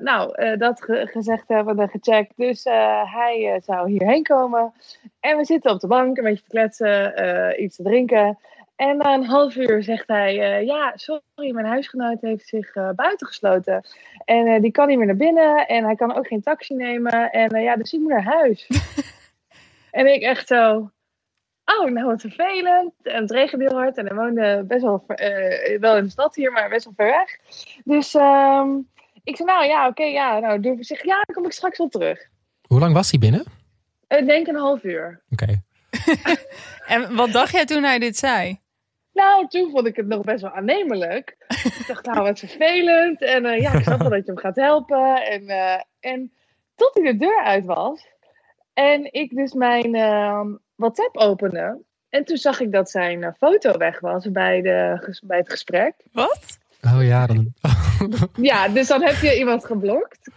[0.00, 2.32] nou, eh, dat ge- gezegd hebben, we gecheckt.
[2.36, 4.72] Dus eh, hij zou hierheen komen.
[5.20, 8.38] En we zitten op de bank, een beetje te kletsen, iets te drinken.
[8.76, 13.84] En na een half uur zegt hij, ja, sorry, mijn huisgenoot heeft zich buiten gesloten.
[14.24, 17.30] En die kan niet meer naar binnen en hij kan ook geen taxi nemen.
[17.30, 18.66] En ja, dus ik moet naar huis.
[19.90, 20.90] en ik echt zo,
[21.64, 22.92] oh, nou wat vervelend.
[23.02, 26.34] En het regende heel hard en hij woonde best wel, eh, wel in de stad
[26.34, 27.38] hier, maar best wel ver weg.
[27.84, 28.68] Dus ehm,
[29.24, 31.78] ik zei, nou ja, oké, ja, nou doe ik zeg, ja, dan kom ik straks
[31.78, 32.28] wel terug.
[32.66, 33.44] Hoe lang was hij binnen?
[34.08, 35.22] Ik denk een half uur.
[35.30, 35.62] Oké.
[36.86, 38.60] En wat dacht jij toen hij dit zei?
[39.12, 41.36] Nou, toen vond ik het nog best wel aannemelijk.
[41.48, 43.22] ik dacht, nou, wat vervelend.
[43.22, 45.26] En eh, ja, ik snap wel dat je hem gaat helpen.
[45.26, 46.32] En, eh, en
[46.74, 48.06] tot hij de deur uit was.
[48.72, 51.82] En ik dus mijn ehm, WhatsApp opende.
[52.08, 55.94] En toen zag ik dat zijn eh, foto weg was bij, de, bij het gesprek.
[56.12, 56.58] Wat?
[56.80, 57.52] Oh ja, dan...
[58.50, 60.30] Ja, dus dan heb je iemand geblokt.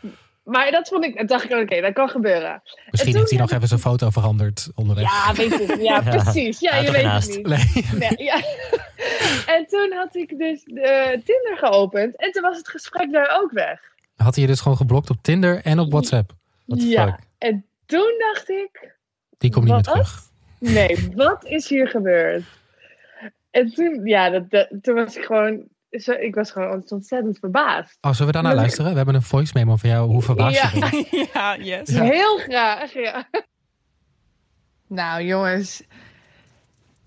[0.43, 2.61] Maar dat vond ik, dat dacht ik, oké, dat kan gebeuren.
[2.89, 5.03] Misschien heeft hij nog even zijn foto veranderd onderweg.
[5.03, 6.59] Ja, weet je, ja, precies.
[6.59, 7.35] Ja, je weet ernaast.
[7.35, 7.47] het niet.
[7.97, 8.09] Nee.
[8.09, 8.35] Nee, ja.
[9.45, 12.15] En toen had ik dus de Tinder geopend.
[12.17, 13.81] En toen was het gesprek daar ook weg.
[14.15, 16.31] Had hij je dus gewoon geblokt op Tinder en op WhatsApp?
[16.65, 17.05] What ja.
[17.05, 17.19] fuck?
[17.37, 18.95] En toen dacht ik,
[19.37, 19.93] Die komt niet meer Wat?
[19.93, 20.23] terug.
[20.73, 22.43] Nee, wat is hier gebeurd?
[23.51, 27.97] En toen, ja, dat, dat- toen was ik gewoon, zo, ik was gewoon ontzettend verbaasd.
[28.01, 28.91] Oh, zullen we daarna luisteren?
[28.91, 30.07] We hebben een voice memo van jou.
[30.09, 30.89] Hoe verbaasd je Ja.
[30.89, 31.09] bent.
[31.33, 31.89] ja, yes.
[31.89, 32.03] Ja.
[32.03, 33.29] Heel graag, ja.
[34.87, 35.83] Nou jongens,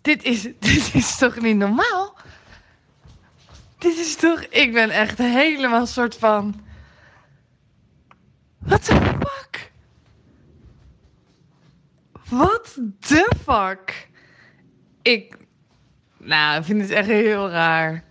[0.00, 2.16] dit is, dit is toch niet normaal?
[3.78, 6.66] Dit is toch, ik ben echt helemaal soort van...
[8.58, 9.70] What the fuck?
[12.28, 14.08] What the fuck?
[15.02, 15.36] Ik,
[16.16, 18.04] nou, ik vind het echt heel raar.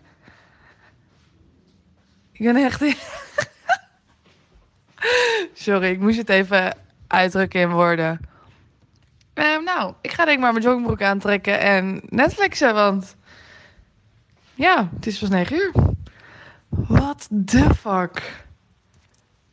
[2.32, 2.82] Ik ben echt...
[5.54, 6.78] Sorry, ik moest het even
[7.08, 8.20] uitdrukken in woorden.
[9.34, 13.16] Ehm, nou, ik ga denk ik maar mijn joggingbroek aantrekken en Netflixen, want...
[14.56, 15.72] Ja, het is pas 9 uur.
[16.70, 18.46] What the fuck?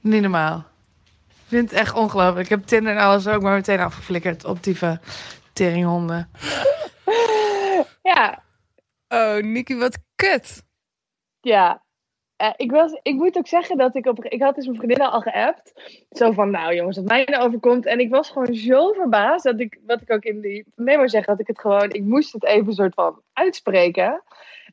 [0.00, 0.72] Niet normaal.
[1.44, 2.44] Ik vind het echt ongelooflijk.
[2.44, 4.76] Ik heb Tinder en alles ook maar meteen afgeflikkerd op die
[5.52, 6.30] teringhonden.
[8.02, 8.44] Ja,
[9.09, 10.62] Oh, Nicky, wat kut.
[11.40, 11.83] Ja,
[12.37, 14.24] Eh, ik, was, ik moet ook zeggen dat ik op.
[14.24, 15.72] Ik had dus mijn vriendin al geappt.
[16.11, 17.87] Zo van, nou jongens, wat mij nou overkomt.
[17.87, 21.24] En ik was gewoon zo verbaasd dat ik, wat ik ook in die memo zeg,
[21.24, 24.22] dat ik het gewoon, ik moest het even soort van uitspreken.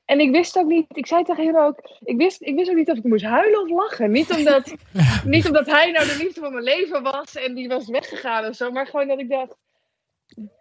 [0.06, 2.76] En ik wist ook niet, ik zei tegen hem ook, ik wist, ik wist ook
[2.76, 4.12] niet of ik moest huilen of lachen.
[4.12, 4.74] Niet omdat,
[5.24, 8.56] niet omdat hij nou de liefde van mijn leven was en die was weggegaan of
[8.56, 9.56] zo, maar gewoon dat ik dacht,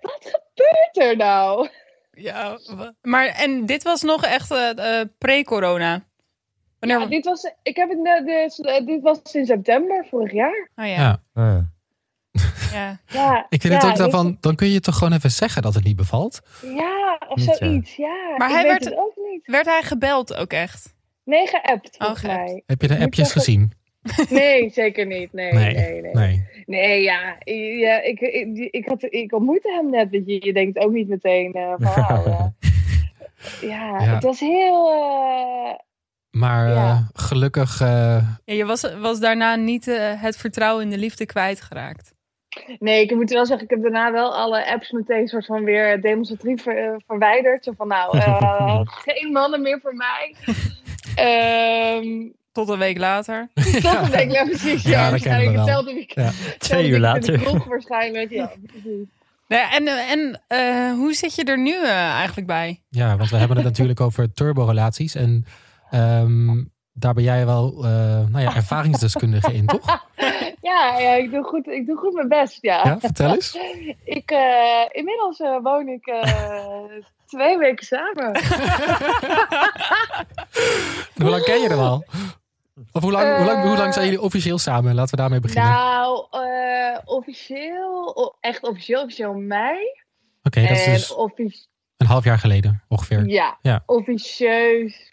[0.00, 1.68] wat gebeurt er nou?
[2.12, 2.58] Ja,
[3.02, 6.08] maar en dit was nog echt eh, eh, pre-corona.
[6.78, 6.98] Wanneer?
[7.00, 10.70] Ja, dit, was, ik heb het, net- dus, eh, dit was in september vorig jaar.
[10.76, 10.92] Oh ja.
[10.94, 11.22] Ja.
[11.34, 11.58] Ah.
[12.72, 13.46] Ja, ja.
[13.48, 15.74] Ik vind ja, het ook dit- daarvan, dan kun je toch gewoon even zeggen dat
[15.74, 16.40] het niet bevalt.
[16.62, 17.54] Ja, of Niet, ja.
[17.54, 18.34] zoiets, ja.
[18.36, 19.54] Maar ik hij weet werd- het ook niet.
[19.56, 20.94] Werd hij gebeld ook echt?
[21.24, 22.62] Nee, geappt, Oh, volgens mij.
[22.66, 23.72] Heb je de appjes zeggen- gezien?
[24.28, 25.32] Nee, zeker niet.
[25.32, 26.12] Nee, nee, nee.
[26.12, 27.02] Nee, nee.
[27.02, 27.36] ja,
[27.80, 30.12] ja ik, ik, ik, had, ik ontmoette hem net.
[30.12, 32.52] Dat je, je denkt ook niet meteen eh, van, wauw, ja.
[33.60, 34.14] ja, Ja.
[34.14, 34.90] het was heel...
[34.92, 35.74] eh,
[36.30, 37.08] Maar eh, Ja.
[37.12, 42.14] gelukkig, eh, Ja, je was, was daarna niet eh, het vertrouwen in de liefde kwijtgeraakt.
[42.78, 46.00] Nee, ik moet wel zeggen, ik heb daarna wel alle apps meteen soort van weer
[46.00, 47.64] demonstratief ver- eh, verwijderd.
[47.64, 50.34] Zo van, nou, eh, geen mannen meer voor mij.
[51.14, 53.48] Ehm Tot een week later.
[53.54, 54.82] dat denk ik, ja, precies.
[54.82, 56.34] Ja, Ja, waarschijnlijk hetzelfde weekend.
[56.36, 56.54] Ja.
[56.58, 57.38] Twee uur In de later.
[57.38, 58.50] kroeg waarschijnlijk, ja.
[58.66, 59.06] precies.
[59.46, 62.80] Ja, en en eh, hoe zit je er nu eh, eigenlijk bij?
[62.88, 65.14] ja, want we hebben het natuurlijk over turborelaties.
[65.14, 65.44] En
[65.90, 66.64] Ehm,
[67.00, 67.90] daar ben jij wel uh,
[68.28, 69.86] nou ja, ervaringsdeskundige in, toch?
[70.62, 72.84] Ja, ja ik, doe goed, ik doe goed mijn best, ja.
[72.84, 73.58] Ja, vertel eens.
[74.18, 76.04] ik, uh, inmiddels uh, woon ik
[77.26, 78.40] twee weken samen.
[81.14, 82.04] hoe lang ken je hem al?
[82.92, 84.94] Of hoe lang, hoe, lang, hoe lang zijn jullie officieel samen?
[84.94, 85.72] Laten we daarmee beginnen.
[85.72, 86.26] Nou,
[87.04, 89.78] officieel, echt officieel, officieel mei.
[90.42, 93.26] Oké, okay, dat is dus een half jaar geleden ongeveer.
[93.26, 93.82] Ja, ja.
[93.86, 95.09] officieus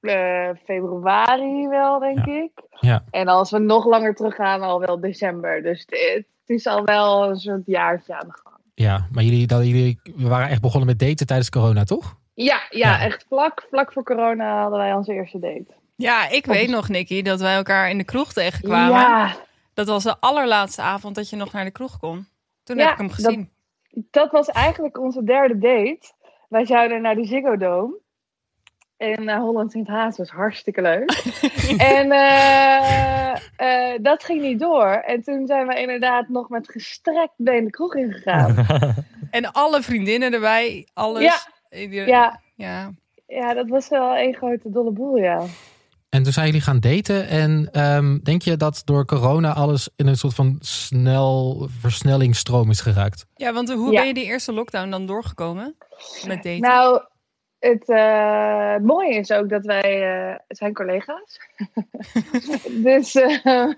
[0.00, 2.50] uh, februari wel, denk ik.
[2.80, 3.04] Ja.
[3.10, 5.62] En als we nog langer teruggaan, al wel december.
[5.62, 8.56] Dus het, is al wel een soort jaartje aan de gang.
[8.74, 12.16] Ja, maar jullie, dat, jullie waren echt begonnen met daten tijdens corona, toch?
[12.34, 15.76] Ja, ja, echt vlak, vlak voor corona hadden wij onze eerste date.
[15.96, 19.00] Ja, ik weet nog, Nicky, dat wij elkaar in de kroeg tegenkwamen.
[19.00, 19.36] Ja.
[19.74, 22.26] Dat was de allerlaatste avond dat je nog naar de kroeg kon.
[22.62, 23.50] Toen heb ik hem gezien.
[23.90, 26.12] Dat, dat was eigenlijk onze derde date.
[26.48, 27.98] Wij zouden naar de Ziggo Dome.
[28.98, 31.10] En uh, Holland Sint Haas was hartstikke leuk.
[31.96, 34.90] en uh, uh, dat ging niet door.
[34.90, 38.66] En toen zijn we inderdaad nog met gestrekt been de kroeg ingegaan.
[39.30, 41.22] en alle vriendinnen erbij, alles.
[41.22, 41.38] Ja,
[42.04, 42.40] ja.
[42.56, 42.90] ja.
[43.26, 45.44] ja dat was wel een grote dolle boel, ja.
[46.08, 47.28] En toen zijn jullie gaan daten.
[47.28, 52.80] En um, denk je dat door corona alles in een soort van snel versnellingsstroom is
[52.80, 53.26] geraakt?
[53.36, 55.76] Ja, want hoe ben je die eerste lockdown dan doorgekomen
[56.26, 56.60] met daten?
[56.60, 57.02] Nou,
[57.58, 61.40] het, uh, mooie is ook dat wij uh, zijn collega's.
[62.88, 63.72] dus uh,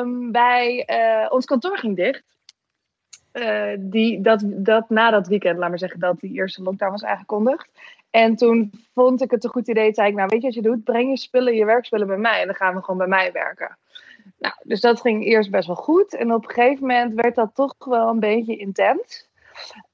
[0.00, 0.88] um, wij,
[1.30, 2.22] ons kantoor ging dicht.
[3.78, 7.68] die, dat, dat na dat weekend, laat maar zeggen, dat die eerste lockdown was aangekondigd.
[8.10, 9.92] En toen vond ik het een goed idee.
[9.92, 10.84] Zei ik, nou weet je wat je doet?
[10.84, 12.40] Breng je spullen, je werkspullen bij mij.
[12.40, 13.78] En dan gaan we gewoon bij mij werken.
[14.38, 16.14] Nou, dus dat ging eerst best wel goed.
[16.14, 19.28] En op een gegeven moment werd dat toch wel een beetje intens.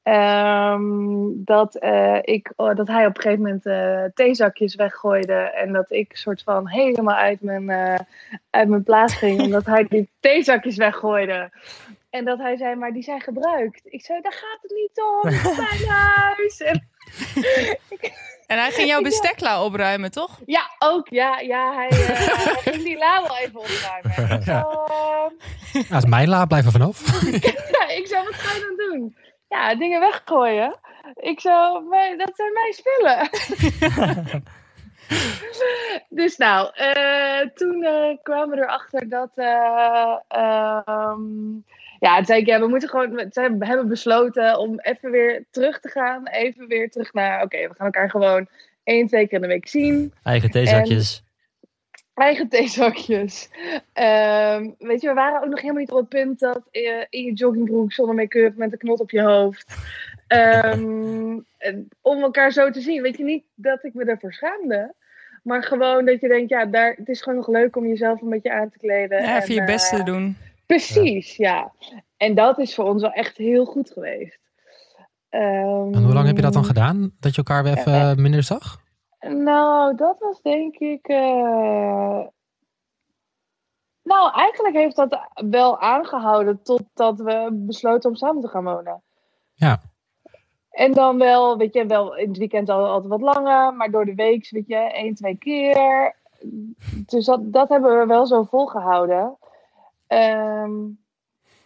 [0.05, 5.35] Um, dat, uh, ik, oh, dat hij op een gegeven moment uh, theezakjes weggooide.
[5.35, 7.99] En dat ik soort van helemaal uit mijn, uh,
[8.51, 9.41] uit mijn plaats ging.
[9.47, 11.51] omdat hij die theezakjes weggooide.
[12.11, 13.81] En dat hij zei, maar die zijn gebruikt.
[13.85, 15.31] Ik zei, daar gaat het niet om.
[15.57, 16.61] Bij huis.
[16.61, 16.89] En,
[18.47, 20.41] en hij ging jouw bestekla opruimen, toch?
[20.47, 21.09] Ja, ook.
[21.09, 24.43] Ja, ja hij, hij ging die la wel even opruimen.
[24.45, 24.67] Ja.
[25.89, 27.23] Ja, is mijn la, blijf er vanaf.
[27.71, 29.17] ja, ik zei, wat ga je dan doen?
[29.55, 30.77] Ja, dingen weggooien.
[31.15, 31.85] Ik zo,
[32.17, 33.29] dat zijn mijn spullen.
[36.21, 39.31] dus nou, uh, toen uh, kwamen we erachter dat.
[39.37, 41.65] Uh, um,
[42.01, 43.15] ja, toen zei ik, ja, we moeten gewoon.
[43.15, 46.29] We hebben besloten om even weer terug te gaan.
[46.29, 47.35] Even weer terug naar.
[47.35, 48.49] Oké, okay, we gaan elkaar gewoon
[48.85, 50.13] één, twee keer in de week zien.
[50.23, 51.23] Eigen theezakjes
[52.15, 53.49] eigen theezakjes.
[53.95, 57.25] Um, weet je, we waren ook nog helemaal niet op het punt dat uh, in
[57.25, 59.75] je joggingbroek zonder make-up met een knot op je hoofd.
[60.29, 61.47] Um,
[62.01, 63.03] om elkaar zo te zien.
[63.03, 64.95] Weet je niet dat ik me ervoor schaamde.
[65.43, 68.31] Maar gewoon dat je denkt, ja, daar, het is gewoon nog leuk om jezelf een
[68.31, 69.23] beetje aan te kleden.
[69.23, 70.37] Ja, even je best te uh, doen.
[70.67, 71.73] Precies, ja.
[72.17, 74.39] En dat is voor ons wel echt heel goed geweest.
[75.31, 77.13] Um, en hoe lang heb je dat dan gedaan?
[77.21, 78.83] Dat je elkaar weer even uh, minder zag?
[79.29, 81.09] Nou, dat was denk ik.
[81.09, 82.27] Uh...
[84.03, 89.03] Nou, eigenlijk heeft dat wel aangehouden totdat we besloten om samen te gaan wonen.
[89.55, 89.81] Ja.
[90.71, 94.05] En dan wel, weet je, wel in het weekend al, altijd wat langer, maar door
[94.05, 96.17] de week, weet je, één, twee keer.
[97.07, 99.37] Dus dat, dat hebben we wel zo volgehouden.
[100.09, 100.99] Um,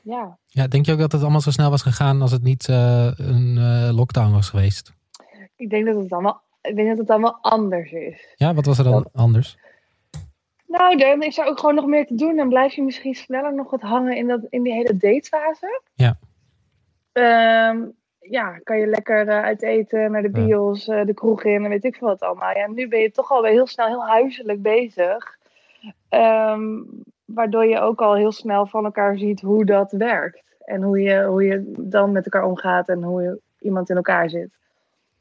[0.02, 0.38] ja.
[0.46, 0.66] ja.
[0.66, 3.56] Denk je ook dat het allemaal zo snel was gegaan als het niet uh, een
[3.58, 4.92] uh, lockdown was geweest?
[5.56, 8.32] Ik denk dat het allemaal ik denk dat het allemaal anders is.
[8.36, 9.58] Ja, wat was er dan anders?
[10.66, 12.36] Nou, dan is er ook gewoon nog meer te doen.
[12.36, 15.82] Dan blijf je misschien sneller nog wat hangen in, dat, in die hele datefase.
[15.94, 16.18] Ja.
[17.70, 21.64] Um, ja, kan je lekker uh, uit eten, naar de bios, uh, de kroeg in
[21.64, 22.56] en weet ik veel wat allemaal.
[22.56, 25.38] Ja, nu ben je toch alweer heel snel heel huiselijk bezig.
[26.10, 26.86] Um,
[27.24, 30.42] waardoor je ook al heel snel van elkaar ziet hoe dat werkt.
[30.64, 34.30] En hoe je, hoe je dan met elkaar omgaat en hoe je iemand in elkaar
[34.30, 34.50] zit.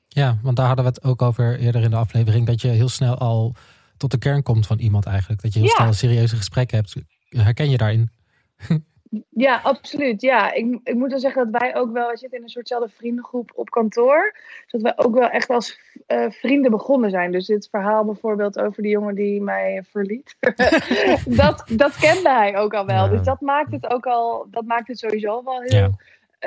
[0.08, 2.46] Ja, want daar hadden we het ook over eerder in de aflevering.
[2.46, 3.56] Dat je heel snel al
[3.98, 5.42] tot de kern komt van iemand eigenlijk.
[5.42, 6.96] Dat je heel snel een serieuze gesprek hebt.
[7.30, 8.10] Herken je daarin?
[9.30, 10.22] Ja, absoluut.
[10.22, 12.90] Ja, ik, ik moet wel zeggen dat wij ook wel, we zitten in een soortzelfde
[12.90, 14.36] vriendengroep op kantoor.
[14.68, 17.32] Dat wij ook wel echt als uh, vrienden begonnen zijn.
[17.32, 20.36] Dus dit verhaal bijvoorbeeld over die jongen die mij verliet.
[21.26, 23.04] dat, dat kende hij ook al wel.
[23.04, 23.10] Ja.
[23.10, 25.90] Dus dat maakt het ook al, dat maakt het sowieso wel heel, ja.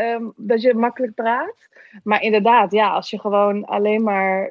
[0.01, 1.69] Um, dat je makkelijk praat.
[2.03, 4.51] Maar inderdaad, ja, als je gewoon alleen maar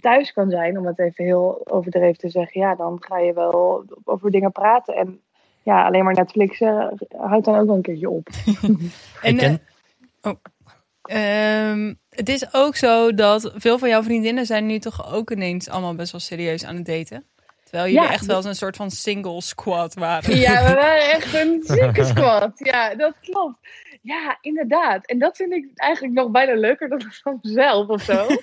[0.00, 3.84] thuis kan zijn, om het even heel overdreven te zeggen, ja, dan ga je wel
[4.04, 4.94] over dingen praten.
[4.94, 5.20] En
[5.62, 8.28] ja, alleen maar Netflixen houdt dan ook wel een keertje op.
[9.22, 9.54] en, uh,
[10.22, 10.34] oh.
[11.02, 15.68] Ehm, het is ook zo dat veel van jouw vriendinnen zijn nu toch ook ineens
[15.68, 17.24] allemaal best wel serieus aan het daten.
[17.64, 18.12] Terwijl jullie Ja.
[18.12, 20.36] echt wel eens een soort van single squad waren.
[20.36, 22.52] Ja, we waren echt een zieke squad.
[22.54, 23.58] Ja, dat klopt.
[24.06, 25.06] Ja, inderdaad.
[25.06, 28.26] En dat vind ik eigenlijk nog bijna leuker dan van mezelf of zo.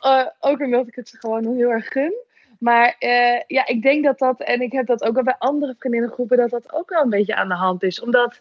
[0.00, 2.14] Eh, ook omdat ik het ze gewoon heel erg gun.
[2.58, 5.74] Maar eh, ja, ik denk dat dat, en ik heb dat ook wel bij andere
[5.78, 8.00] vriendinnengroepen, dat dat ook wel een beetje aan de hand is.
[8.00, 8.40] Omdat,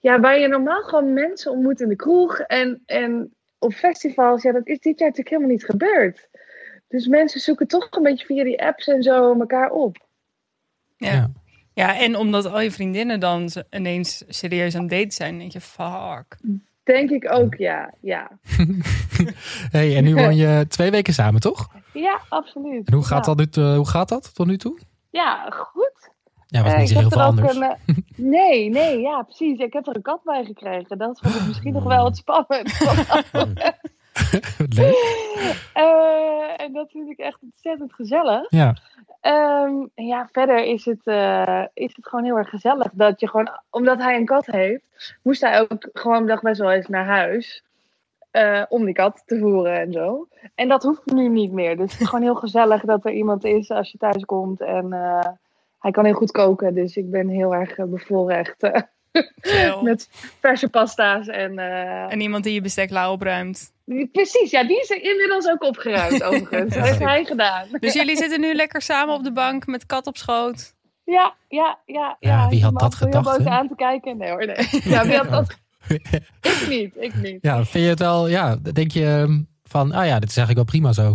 [0.00, 4.52] ja, waar je normaal gewoon mensen ontmoet in de kroeg en, en op festivals, ja,
[4.52, 6.28] dat is dit jaar natuurlijk helemaal niet gebeurd.
[6.88, 9.96] Dus mensen zoeken toch een beetje via die apps en zo elkaar op.
[10.96, 11.30] Ja.
[11.86, 11.98] Ja.
[11.98, 16.36] en omdat al je vriendinnen dan ineens serieus aan het daten zijn, denk je, fuck.
[16.82, 17.94] Denk ik ook, ja.
[18.00, 18.30] Ja,
[19.70, 21.68] Hey, en nu woon je twee weken samen, toch?
[21.92, 22.86] ja absoluut.
[22.88, 23.34] En hoe gaat, ja.
[23.34, 24.78] dat, nu, eh, hoe gaat dat tot nu toe?
[25.10, 26.10] Ja, goed.
[26.46, 27.56] Ja, was Eh, niet zo heel veel er anders.
[27.56, 27.76] een, eh,
[28.16, 29.58] nee, nee, ja, precies.
[29.58, 30.98] Ik heb er een kat bij gekregen.
[30.98, 32.80] Dat vond ik misschien nog wel wat spannend.
[34.76, 35.16] Leuk.
[35.72, 38.46] Eh, en dat vind ik echt ontzettend gezellig.
[38.50, 38.74] Ja.
[39.20, 42.88] Ehm, ja, verder is het, eh, is het gewoon heel erg gezellig.
[42.92, 46.72] Dat je gewoon, omdat hij een kat heeft, moest hij ook gewoon dag best wel
[46.72, 47.62] eens naar huis.
[48.30, 50.28] eh, om die kat te voeren en zo.
[50.54, 51.76] En dat hoeft nu niet meer.
[51.76, 54.60] Dus het is gewoon heel gezellig dat er iemand is als je thuis komt.
[54.60, 55.26] En eh,
[55.78, 56.74] hij kan heel goed koken.
[56.74, 58.56] Dus ik ben heel erg bevoorrecht
[59.82, 60.08] met
[60.40, 61.26] verse pasta's.
[61.26, 63.72] En, eh, En iemand die je bestek la opruimt.
[64.12, 66.74] Precies, ja, die is er inmiddels ook opgeruimd overigens.
[66.74, 67.68] Dat heeft hij gedaan.
[67.80, 70.74] Dus jullie zitten nu lekker samen op de bank met kat op schoot.
[71.04, 72.16] Ja, ja, ja.
[72.20, 74.16] Ja, wie ik had dat gedacht, heel boos aan te kijken.
[74.16, 74.56] Nee hoor, nee.
[74.94, 75.58] Ja, wie had dat...
[76.40, 77.38] ik niet, ik niet.
[77.40, 80.70] ja, vind je het wel, ja, denk je ehm, van, ah ja, dit is eigenlijk
[80.70, 81.14] wel prima zo.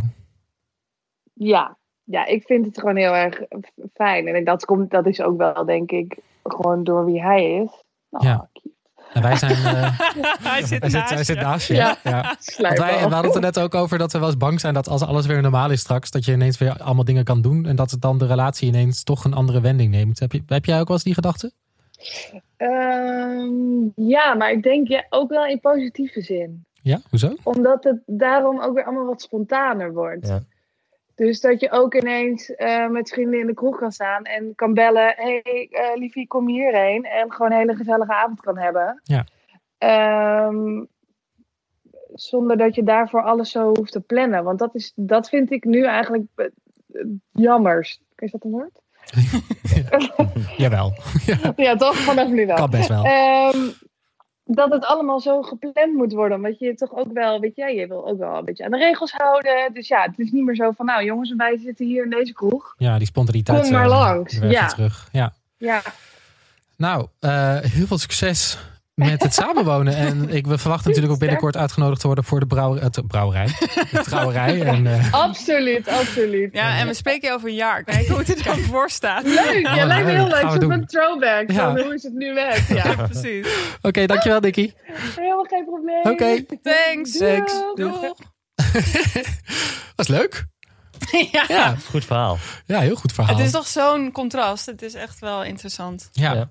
[1.34, 3.42] Ja, ja, ik vind het gewoon heel erg
[3.94, 4.28] fijn.
[4.28, 7.84] En dat, komt, dat is ook wel, denk ik, gewoon door wie hij is.
[8.10, 8.50] Nou, Ja.
[9.14, 10.00] En wij zijn, eh,
[10.52, 11.74] hij zit hij zit, naast hij zit naast je.
[11.74, 11.98] Ja.
[12.04, 12.22] Ja.
[12.22, 12.86] Want Slijmbal.
[12.86, 14.88] wij, we hadden het er net ook over dat we wel eens bang zijn dat
[14.90, 17.76] als alles weer normaal is straks, dat je ineens weer allemaal dingen kan doen en
[17.76, 20.20] dat het dan de relatie ineens toch een andere wending neemt.
[20.20, 21.52] Heb, je, heb jij ook wel eens die gedachte?
[22.58, 23.50] Ehm,
[23.96, 26.66] ja, maar ik denk ja, ook wel in positieve zin.
[26.82, 27.36] Ja, hoezo?
[27.44, 30.28] Omdat het daarom ook weer allemaal wat spontaner wordt.
[30.28, 30.44] Ja.
[31.16, 34.74] Dus dat je ook ineens eh, met vrienden in de kroeg kan staan en kan
[34.74, 35.14] bellen.
[35.16, 37.04] Hé, hey, eh, liefie, kom hierheen.
[37.06, 39.02] En gewoon een hele gezellige avond kan hebben.
[39.04, 39.26] Ja.
[39.78, 40.84] Ehm,
[42.14, 44.44] zonder dat je daarvoor alles zo hoeft te plannen.
[44.44, 46.48] Want dat, is, dat vind ik nu eigenlijk eh,
[47.32, 47.98] jammer.
[48.16, 48.82] Is dat een woord?
[50.58, 50.94] Jawel,
[51.56, 51.96] ja, toch?
[51.96, 52.56] Vanaf nu wel.
[52.56, 53.06] kan best wel.
[53.06, 53.70] Ehm,
[54.46, 56.38] dat het allemaal zo gepland moet worden.
[56.38, 58.78] Omdat je toch ook wel, weet je, je wil ook wel een beetje aan de
[58.78, 59.74] regels houden.
[59.74, 62.34] Dus ja, het is niet meer zo van, nou jongens, wij zitten hier in deze
[62.34, 62.76] kroeg.
[62.78, 63.62] Ja, die spontaniteit.
[63.62, 64.68] Kom maar eh, langs, ja.
[64.68, 65.10] terug.
[65.12, 65.34] Ja.
[65.58, 65.82] Ja,
[66.78, 68.58] Nou, eh, heel veel succes
[68.96, 69.96] met het samenwonen.
[69.96, 73.48] En ik we verwachten natuurlijk ook binnenkort uitgenodigd te worden voor de het, brouwerij.
[73.92, 74.62] De trouwerij.
[74.62, 76.54] En, eh, absoluut, absoluut.
[76.54, 77.84] Ja, en we spreken je over een jaar.
[77.84, 79.24] Kijk hoe het er dan voor staat.
[79.24, 80.50] Leuk, ja, Oh, lijkt me heel leuk.
[80.50, 80.86] Zo'n doen.
[80.86, 81.74] throwback Ja.
[81.74, 82.68] van hoe is het nu weg.
[82.74, 83.48] Ja, Precies.
[83.82, 84.74] Oké, dankjewel Dikkie.
[85.16, 86.02] helemaal geen probleem.
[86.04, 86.46] Oké.
[86.62, 87.18] Thanks.
[87.18, 87.54] Thanks.
[87.76, 88.14] Doeg.
[89.96, 90.46] Was leuk.
[91.32, 91.44] ja.
[91.48, 92.38] Ja, Goed verhaal.
[92.66, 93.36] ja heel goed verhaal.
[93.36, 94.66] Het is toch zo'n contrast.
[94.66, 96.10] Het is echt wel interessant.
[96.12, 96.34] Ja.
[96.34, 96.50] Ja.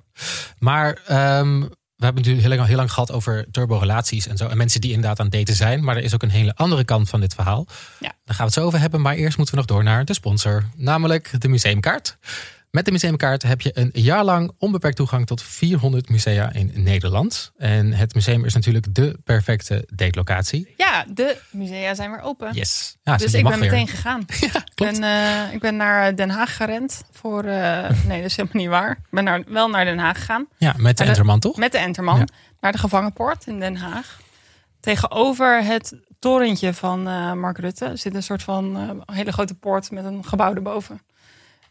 [0.59, 1.63] Maar ehm,
[2.03, 4.49] we hebben natuurlijk heel lang, heel lang gehad over turborelaties en zo.
[4.49, 5.85] En mensen die inderdaad aan het daten zijn.
[5.85, 7.67] Maar er is ook een hele andere kant van dit verhaal.
[8.01, 8.13] Ja.
[8.25, 9.01] Daar gaan we het zo over hebben.
[9.01, 10.65] Maar eerst moeten we nog door naar de sponsor.
[10.77, 12.17] Namelijk de museumkaart.
[12.73, 17.53] Met de museumkaart heb je een jaar lang onbeperkt toegang tot 400 musea in Nederland.
[17.57, 20.75] En het museum is natuurlijk de perfecte datelocatie.
[20.77, 22.53] Ja, de musea zijn weer open.
[22.55, 22.97] Yes.
[23.03, 23.71] Ja, dus ik ben weer.
[23.71, 24.25] meteen gegaan.
[24.41, 25.01] Ja, Ik klopt.
[25.01, 27.03] ben, eh, ik ben naar Den Haag gerend.
[27.11, 28.91] Voor, eh, nee, dat is helemaal niet waar.
[28.91, 30.47] Ik ben naar, wel naar Den Haag gegaan.
[30.59, 31.57] Ja, met de de- Enterman toch?
[31.57, 32.19] Met de Enterman.
[32.19, 32.25] Ja.
[32.61, 34.21] Naar de gevangenpoort in Den Haag.
[34.81, 39.91] Tegenover het torentje van eh, Mark Rutte zit een soort van eh, hele grote poort
[39.91, 41.01] met een gebouw erboven.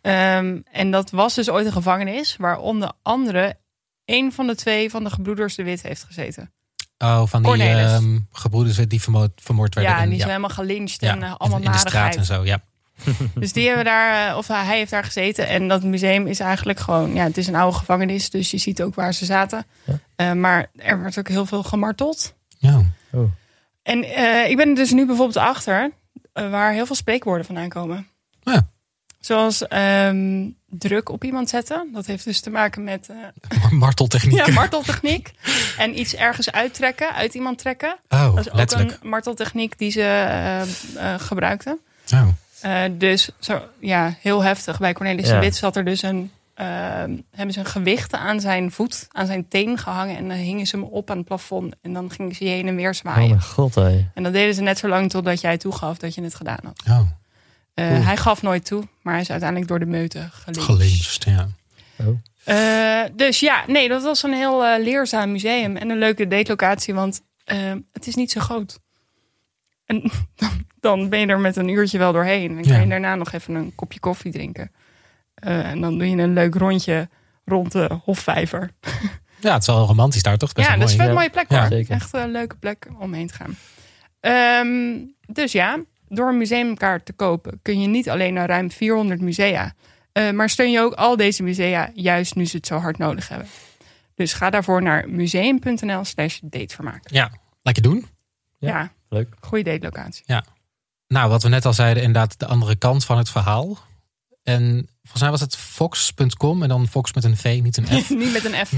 [0.02, 3.58] Ehm, en dat was dus ooit een gevangenis waar onder andere
[4.06, 6.52] één van de twee van de gebroeders de Wit heeft gezeten.
[6.98, 9.94] Oh, van die ehm gebroeders die vermoord, vermoord werden.
[9.94, 12.26] Ja, en die zijn helemaal gelyncht en ja, eh, allemaal in, in de straat en
[12.26, 12.46] zo.
[12.46, 12.62] Ja.
[13.34, 15.48] Dus die hebben daar, eh, of hij heeft daar gezeten.
[15.48, 18.30] En dat museum is eigenlijk gewoon, ja, het is een oude gevangenis.
[18.30, 19.66] Dus je ziet ook waar ze zaten.
[19.84, 20.00] Ja.
[20.16, 22.34] Eh, maar er wordt ook heel veel gemarteld.
[22.58, 22.82] Ja.
[23.84, 25.92] En eh, ik ben er dus nu bijvoorbeeld achter
[26.34, 28.08] waar heel veel spreekwoorden vandaan komen.
[28.44, 28.68] Ja.
[29.22, 31.90] Zoals ehm, druk op iemand zetten.
[31.94, 34.46] Dat heeft dus te maken met eh, Marteltechniek.
[34.46, 35.32] ja, marteltechniek.
[35.78, 37.98] en iets ergens uittrekken, uit iemand trekken.
[38.10, 38.98] Oh, Dat is ook letterlijk.
[39.02, 41.80] een marteltechniek die ze eh, eh, gebruikten.
[42.14, 42.28] Oh.
[42.62, 44.80] Eh, dus zo, ja, heel heftig.
[44.80, 45.40] Bij Cornelis de Ja.
[45.40, 49.48] Wit zat er dus een, ehm, hebben ze een gewicht aan zijn voet, aan zijn
[49.48, 50.18] teen gehangen.
[50.18, 51.74] En dan hingen ze hem op aan het plafond.
[51.82, 53.30] En dan gingen ze je heen en weer Oh zwaaien.
[53.30, 54.06] mijn god, hé.
[54.14, 56.82] en dat deden ze net zo lang totdat jij toegaf dat je het gedaan had.
[56.90, 57.02] Oh,
[57.74, 60.64] Eh, hij gaf nooit toe, maar hij is uiteindelijk door de meute gelincht.
[60.66, 61.48] gelincht, ja.
[61.98, 62.18] Oh.
[62.44, 66.94] Eh, dus ja, nee, dat was een heel eh, leerzaam museum en een leuke datelocatie,
[66.94, 67.22] want
[67.92, 68.80] het is niet zo groot.
[69.86, 70.02] En
[70.36, 70.50] dan,
[70.80, 72.58] dan ben je er met een uurtje wel doorheen.
[72.58, 72.80] En kan Ja.
[72.80, 74.72] je daarna nog even een kopje koffie drinken.
[75.34, 77.10] Eh, en dan doe je een leuk rondje
[77.46, 78.70] rond de Hofvijver.
[79.40, 80.54] Ja, het is wel romantisch daar, toch?
[80.54, 81.10] Best ja, wel dat is mooi.
[81.10, 81.68] een mooie plek Ja, hoor.
[81.68, 81.92] zeker.
[81.96, 83.56] Echt een leuke plek om heen te gaan.
[84.20, 84.98] Ehm,
[85.34, 85.80] dus ja,
[86.14, 89.74] door een museumkaart te kopen kun je niet alleen naar ruim 400 musea,
[90.12, 93.28] eh, maar steun je ook al deze musea juist nu ze het zo hard nodig
[93.28, 93.48] hebben.
[94.16, 97.10] Dus ga daarvoor naar museum.nl slash datevermaak.
[97.10, 97.32] Ja,
[97.62, 98.06] laat je doen.
[98.60, 98.70] Ja.
[98.70, 99.36] Ja, Leuk.
[99.40, 100.24] goede datelocatie.
[101.08, 103.78] Nou, wat we net al zeiden, inderdaad de andere kant van het verhaal.
[104.44, 108.10] En volgens mij was het fox.com en dan Fox met een V, niet een F.
[108.24, 108.72] niet met een F.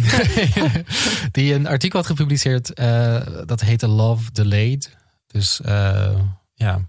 [1.37, 2.73] die een artikel had gepubliceerd.
[2.73, 4.95] eh, dat heette Love Delayed.
[5.27, 6.19] Dus eh,
[6.53, 6.81] ja,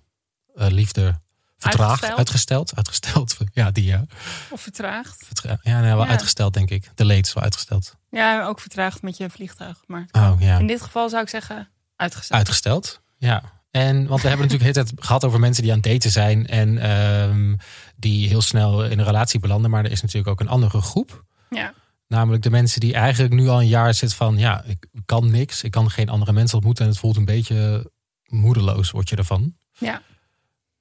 [0.54, 1.20] liefde
[1.58, 1.90] vertraagd.
[2.18, 2.18] Uitgesteld.
[2.18, 2.76] Uitgesteld.
[2.76, 3.36] Uitgesteld.
[3.52, 4.04] Ja, die ja.
[4.50, 5.24] Of vertraagd.
[5.26, 6.10] Vertra- ja, nee, wel Ja.
[6.10, 6.90] uitgesteld denk ik.
[6.94, 7.94] Delayed is wel uitgesteld.
[8.10, 9.82] Ja, ook vertraagd met je vliegtuig.
[9.86, 10.58] Maar Oh ja.
[10.58, 12.38] in dit geval zou ik zeggen uitgesteld.
[12.38, 13.42] Uitgesteld, ja.
[13.70, 16.10] En want we hebben natuurlijk de hele tijd gehad over mensen die aan het daten
[16.10, 17.54] zijn en ehm,
[17.96, 19.70] die heel snel in een relatie belanden.
[19.70, 21.24] Maar er is natuurlijk ook een andere groep.
[21.50, 21.72] Ja.
[22.08, 25.62] Namelijk de mensen die eigenlijk nu al een jaar zitten van ja, ik kan niks,
[25.62, 27.90] ik kan geen andere mensen ontmoeten en het voelt een beetje
[28.24, 29.54] moedeloos, word je ervan.
[29.78, 30.02] Ja.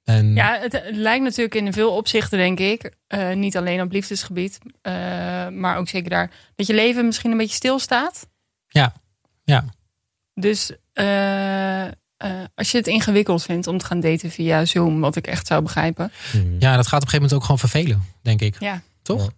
[0.04, 2.92] En Ja, het, lijkt natuurlijk in veel opzichten, denk ik.
[3.08, 4.94] eh, niet alleen op liefdesgebied, eh,
[5.48, 6.32] maar ook zeker daar.
[6.56, 8.28] Dat je leven misschien een beetje stilstaat.
[8.68, 8.94] Ja,
[9.44, 9.66] ja.
[10.34, 11.92] Dus eh, eh,
[12.56, 15.62] als je het ingewikkeld vindt om te gaan daten via Zoom, wat ik echt zou
[15.64, 16.12] begrijpen.
[16.32, 16.56] Hmm.
[16.60, 18.56] ja, dat gaat op een gegeven moment ook gewoon vervelen, denk ik.
[18.60, 19.22] Ja, Toch?
[19.26, 19.30] Ja.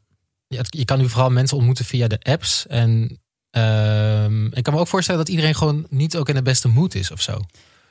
[0.47, 2.67] Ja, het- je kan nu vooral mensen ontmoeten via de apps.
[2.67, 3.19] En
[3.51, 6.95] ehm, ik kan me ook voorstellen dat iedereen gewoon niet ook in de beste mood
[6.95, 7.41] is of zo.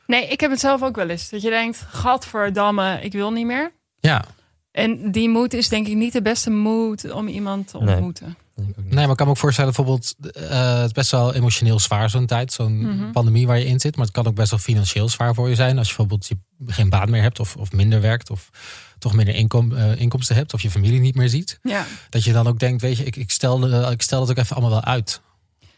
[0.07, 1.29] Nee, ik heb het zelf ook wel eens.
[1.31, 3.73] Dat je denkt, gadverdamme, ik wil niet meer.
[4.01, 4.25] Ja,
[4.71, 8.37] En die moed is denk ik niet de beste moed om iemand te ontmoeten.
[8.77, 12.11] Nee, maar ik kan me ook voorstellen, bijvoorbeeld, eh, het is best wel emotioneel zwaar
[12.11, 13.11] zo'n tijd, zo'n Mhm.
[13.11, 13.97] pandemie waar je in zit.
[13.97, 15.79] Maar het kan ook best wel financieel zwaar voor je zijn.
[15.79, 16.37] Als je bijvoorbeeld je
[16.73, 18.51] geen baan meer hebt of, of minder werkt of
[18.99, 21.59] toch minder inkom, eh, inkomsten hebt of je familie niet meer ziet.
[21.63, 24.37] Ja, Dat je dan ook denkt, weet je, ik, ik, stel, ik stel dat ook
[24.45, 25.21] even allemaal wel uit.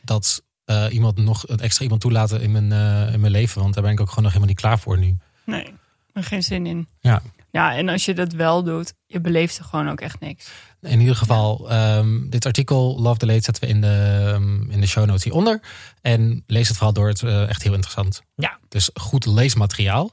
[0.03, 3.62] Dat eh, iemand nog een extra iemand toelaten in mijn, eh, in mijn leven.
[3.62, 5.17] Want daar ben ik ook gewoon nog helemaal niet klaar voor nu.
[5.45, 5.75] nee,
[6.12, 6.89] er geen zin in.
[7.01, 7.23] Ja.
[7.51, 10.51] Ja, en als je dat wel doet, je beleeft er gewoon ook echt niks.
[10.81, 14.87] In ieder geval, ehm, dit artikel, Love Delayed, zetten we in de, ehm, in de
[14.87, 15.61] show notes hieronder.
[16.01, 18.23] En lees het vooral door, het is eh, echt heel interessant.
[18.35, 18.59] Ja.
[18.69, 20.11] Dus goed leesmateriaal.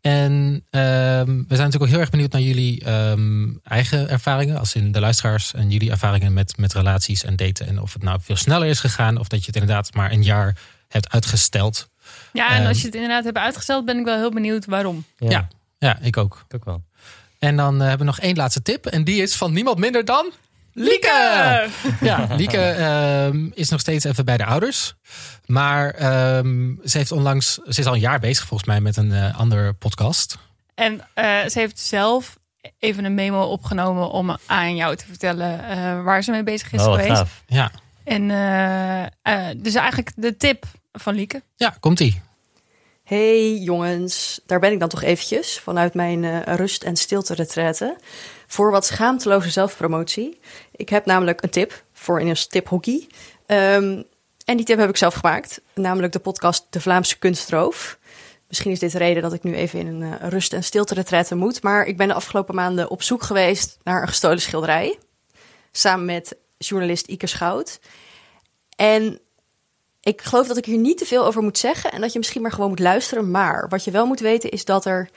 [0.00, 4.58] En ehm, we zijn natuurlijk ook heel erg benieuwd naar jullie ehm, eigen ervaringen.
[4.58, 7.66] Als in de luisteraars en jullie ervaringen met, met relaties en daten.
[7.66, 10.22] En of het nou veel sneller is gegaan of dat je het inderdaad maar een
[10.22, 10.56] jaar
[10.88, 11.88] hebt uitgesteld.
[12.32, 12.66] Ja, en Ehm.
[12.66, 15.04] als je het inderdaad hebt uitgesteld, ben ik wel heel benieuwd waarom.
[15.16, 15.48] Ja, Ja.
[15.78, 16.44] Ja, ik ook.
[16.48, 16.82] ik ook wel.
[17.38, 18.86] En dan eh, hebben we nog één laatste tip.
[18.86, 20.32] En die is van niemand minder dan
[20.72, 21.68] Lieke!
[22.00, 24.94] Ja, Lieke ehm, is nog steeds even bij de ouders.
[25.46, 29.12] Maar ehm, ze heeft onlangs, ze is al een jaar bezig volgens mij met een
[29.12, 30.38] eh, andere podcast.
[30.74, 32.38] En eh, ze heeft zelf
[32.78, 36.80] even een memo opgenomen om aan jou te vertellen eh, waar ze mee bezig is
[36.80, 37.16] Oh, wat geweest.
[37.16, 37.42] gaaf.
[37.46, 37.70] Ja,
[38.04, 38.26] En
[39.62, 41.42] dus eigenlijk de tip van Lieke.
[41.56, 42.20] ja komt-ie.
[43.10, 47.96] Hey jongens, daar ben ik dan toch eventjes vanuit mijn eh, rust- en stilte-retraite
[48.46, 50.40] voor wat schaamteloze zelfpromotie.
[50.72, 53.06] Ik heb namelijk een tip voor in een tiphockey.
[53.46, 54.02] Ehm,
[54.44, 57.98] en die tip heb ik zelf gemaakt, namelijk de podcast De Vlaamse Kunstroof.
[58.48, 61.34] Misschien is dit de reden dat ik nu even in een eh, rust- en stilte-retraite
[61.34, 64.98] moet, maar ik ben de afgelopen maanden op zoek geweest naar een gestolen schilderij.
[65.72, 67.80] Samen met journalist Ike Schout.
[68.76, 69.20] En
[70.00, 72.42] ik geloof dat ik hier niet te veel over moet zeggen en dat je misschien
[72.42, 73.30] maar gewoon moet luisteren.
[73.30, 75.10] Maar wat je wel moet weten is dat er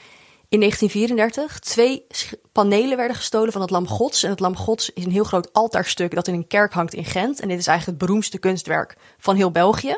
[0.50, 2.08] in 1934 twee
[2.52, 4.24] panelen werden gestolen van het Lam Gods.
[4.24, 7.06] En het Lam Gods is een heel groot altaarstuk dat in een kerk hangt in
[7.06, 7.40] Gent.
[7.40, 9.98] En dit is eigenlijk het beroemdste kunstwerk van heel België.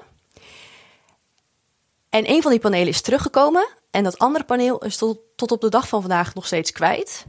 [2.09, 3.67] En een van die panelen is teruggekomen.
[3.91, 7.25] En dat andere paneel is tot, tot op de dag van vandaag nog steeds kwijt.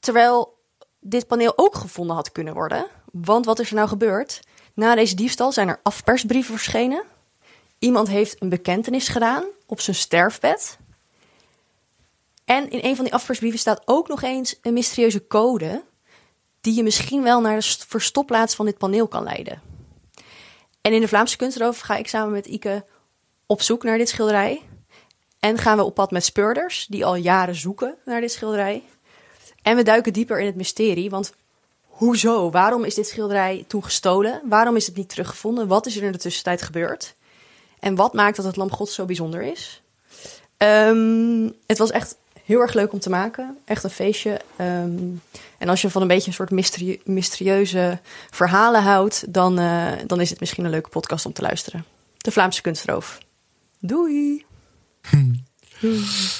[0.00, 0.58] Terwijl
[1.00, 2.86] dit paneel ook gevonden had kunnen worden.
[3.12, 4.40] Want wat is er nou gebeurd?
[4.74, 7.04] Na deze diefstal zijn er afpersbrieven verschenen.
[7.78, 10.78] Iemand heeft een bekentenis gedaan op zijn sterfbed.
[12.44, 15.84] En in een van die afpersbrieven staat ook nog eens een mysterieuze code.
[16.60, 19.62] die je misschien wel naar de st- verstopplaats van dit paneel kan leiden.
[20.80, 22.84] En in de Vlaamse kunstroof ga ik samen met Ike
[23.46, 24.62] op zoek naar dit schilderij.
[25.38, 28.82] En gaan we op pad met speurders die al jaren zoeken naar dit schilderij.
[29.62, 31.32] En we duiken dieper in het mysterie, want
[31.94, 32.50] hoezo?
[32.50, 34.42] Waarom is dit schilderij toen gestolen?
[34.48, 35.66] Waarom is het niet teruggevonden?
[35.66, 37.14] Wat is er in de tussentijd gebeurd?
[37.80, 39.82] En wat maakt dat het Lam God zo bijzonder is?
[40.56, 43.58] Ehm, het was echt heel erg leuk om te maken.
[43.64, 44.40] Echt een feestje.
[44.56, 44.98] Ehm,
[45.58, 47.98] en als je van een beetje een soort mysterieuze
[48.30, 51.84] verhalen houdt, dan, uh, dan is het misschien een leuke podcast om te luisteren.
[52.16, 53.18] De Vlaamse kunstroof.
[53.80, 54.44] Doei!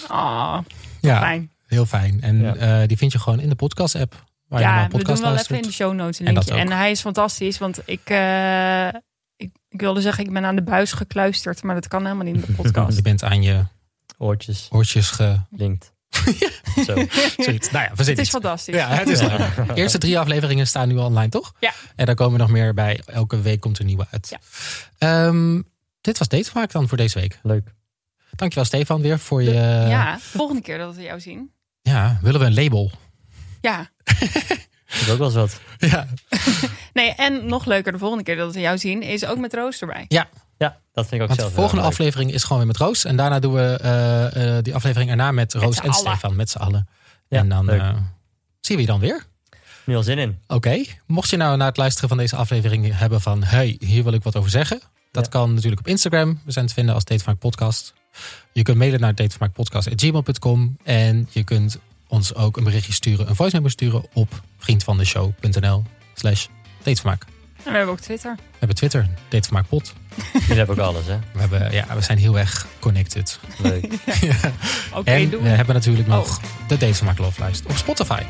[0.09, 0.59] Ah,
[1.01, 1.51] ja, fijn.
[1.67, 2.23] Heel fijn.
[2.23, 2.81] En ja.
[2.81, 4.25] uh, die vind je gewoon in de podcast-app.
[4.55, 6.51] Waar ja, je podcast we doen wel even in de show notes een linkje.
[6.51, 8.87] En, en hij is fantastisch, want ik, uh,
[9.37, 12.35] ik, ik, wilde zeggen, ik ben aan de buis gekluisterd, maar dat kan helemaal niet
[12.35, 12.97] in de podcast.
[12.97, 13.65] je bent aan je
[14.19, 15.93] oortjes, oortjes gelinkt.
[16.87, 16.95] Zo.
[17.37, 17.71] Zoiets.
[17.71, 18.75] Nou ja, we het is fantastisch.
[18.75, 19.67] Ja, het is leuk.
[19.67, 21.55] De eerste drie afleveringen staan nu online, toch?
[21.61, 21.73] Ja.
[21.97, 23.01] En daar komen nog meer bij.
[23.07, 24.37] Elke week komt er nieuwe uit.
[24.99, 25.27] Ja.
[25.27, 25.65] Um,
[26.01, 27.39] dit was Datevermaak dan voor deze week.
[27.43, 27.75] Leuk.
[28.31, 29.53] Dankjewel Stefan weer voor je...
[29.89, 31.53] Ja, volgende keer dat we jou zien.
[31.83, 32.91] Ja, willen we een label?
[33.65, 33.91] Ja.
[34.05, 35.61] Dat is ook wel eens wat.
[35.91, 36.07] Ja.
[36.93, 39.81] nee, en nog leuker de volgende keer dat we jou zien, is ook met Roos
[39.81, 40.05] erbij.
[40.09, 40.29] Ja.
[40.59, 41.53] Ja, dat vind ik ook Want zelf.
[41.53, 43.05] De volgende aflevering is gewoon weer met Roos.
[43.05, 46.59] En daarna doen we uh, uh, die aflevering erna met Roos en Stefan, met z'n
[46.59, 46.89] allen.
[47.29, 47.95] Ja, en dan uh,
[48.61, 49.25] zien we je dan weer.
[49.85, 50.39] Nu al zin in.
[50.43, 50.55] Oké.
[50.55, 50.99] Okay.
[51.07, 53.43] Mocht je nou na het luisteren van deze aflevering hebben van...
[53.43, 54.81] hey, hier wil ik wat over zeggen.
[55.11, 55.31] Dat ja.
[55.31, 56.41] kan natuurlijk op Instagram.
[56.45, 57.95] We zijn te vinden als Datevermaak Podcast.
[58.53, 60.77] Je kunt mailen naar datevermaakpodcast.gmail.com.
[60.83, 61.79] En je kunt
[62.15, 65.83] ons ook een berichtje sturen, een voice memo sturen op vriendvandeshow.nl
[66.15, 66.47] slash
[66.83, 67.25] datevermaak.
[67.57, 68.35] En we hebben ook Twitter.
[68.37, 69.93] We hebben Twitter, Datevermaakpot.
[70.33, 71.19] Jullie hebben ook alles, hè?
[71.33, 73.39] We, hebben, ja, we zijn heel erg connected.
[73.59, 73.93] Leuk.
[74.21, 74.35] ja.
[74.93, 76.43] Okay, en we hebben natuurlijk nog oh.
[76.69, 78.23] de Datevermaak Love Lijst op Spotify.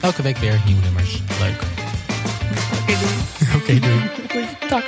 [0.00, 1.22] Elke week weer nieuwe nummers.
[1.40, 1.62] Leuk.
[2.82, 3.14] Oké, okay, doei.
[3.42, 4.10] Oké, okay, doei.
[4.32, 4.46] Doei.
[4.68, 4.84] Dag.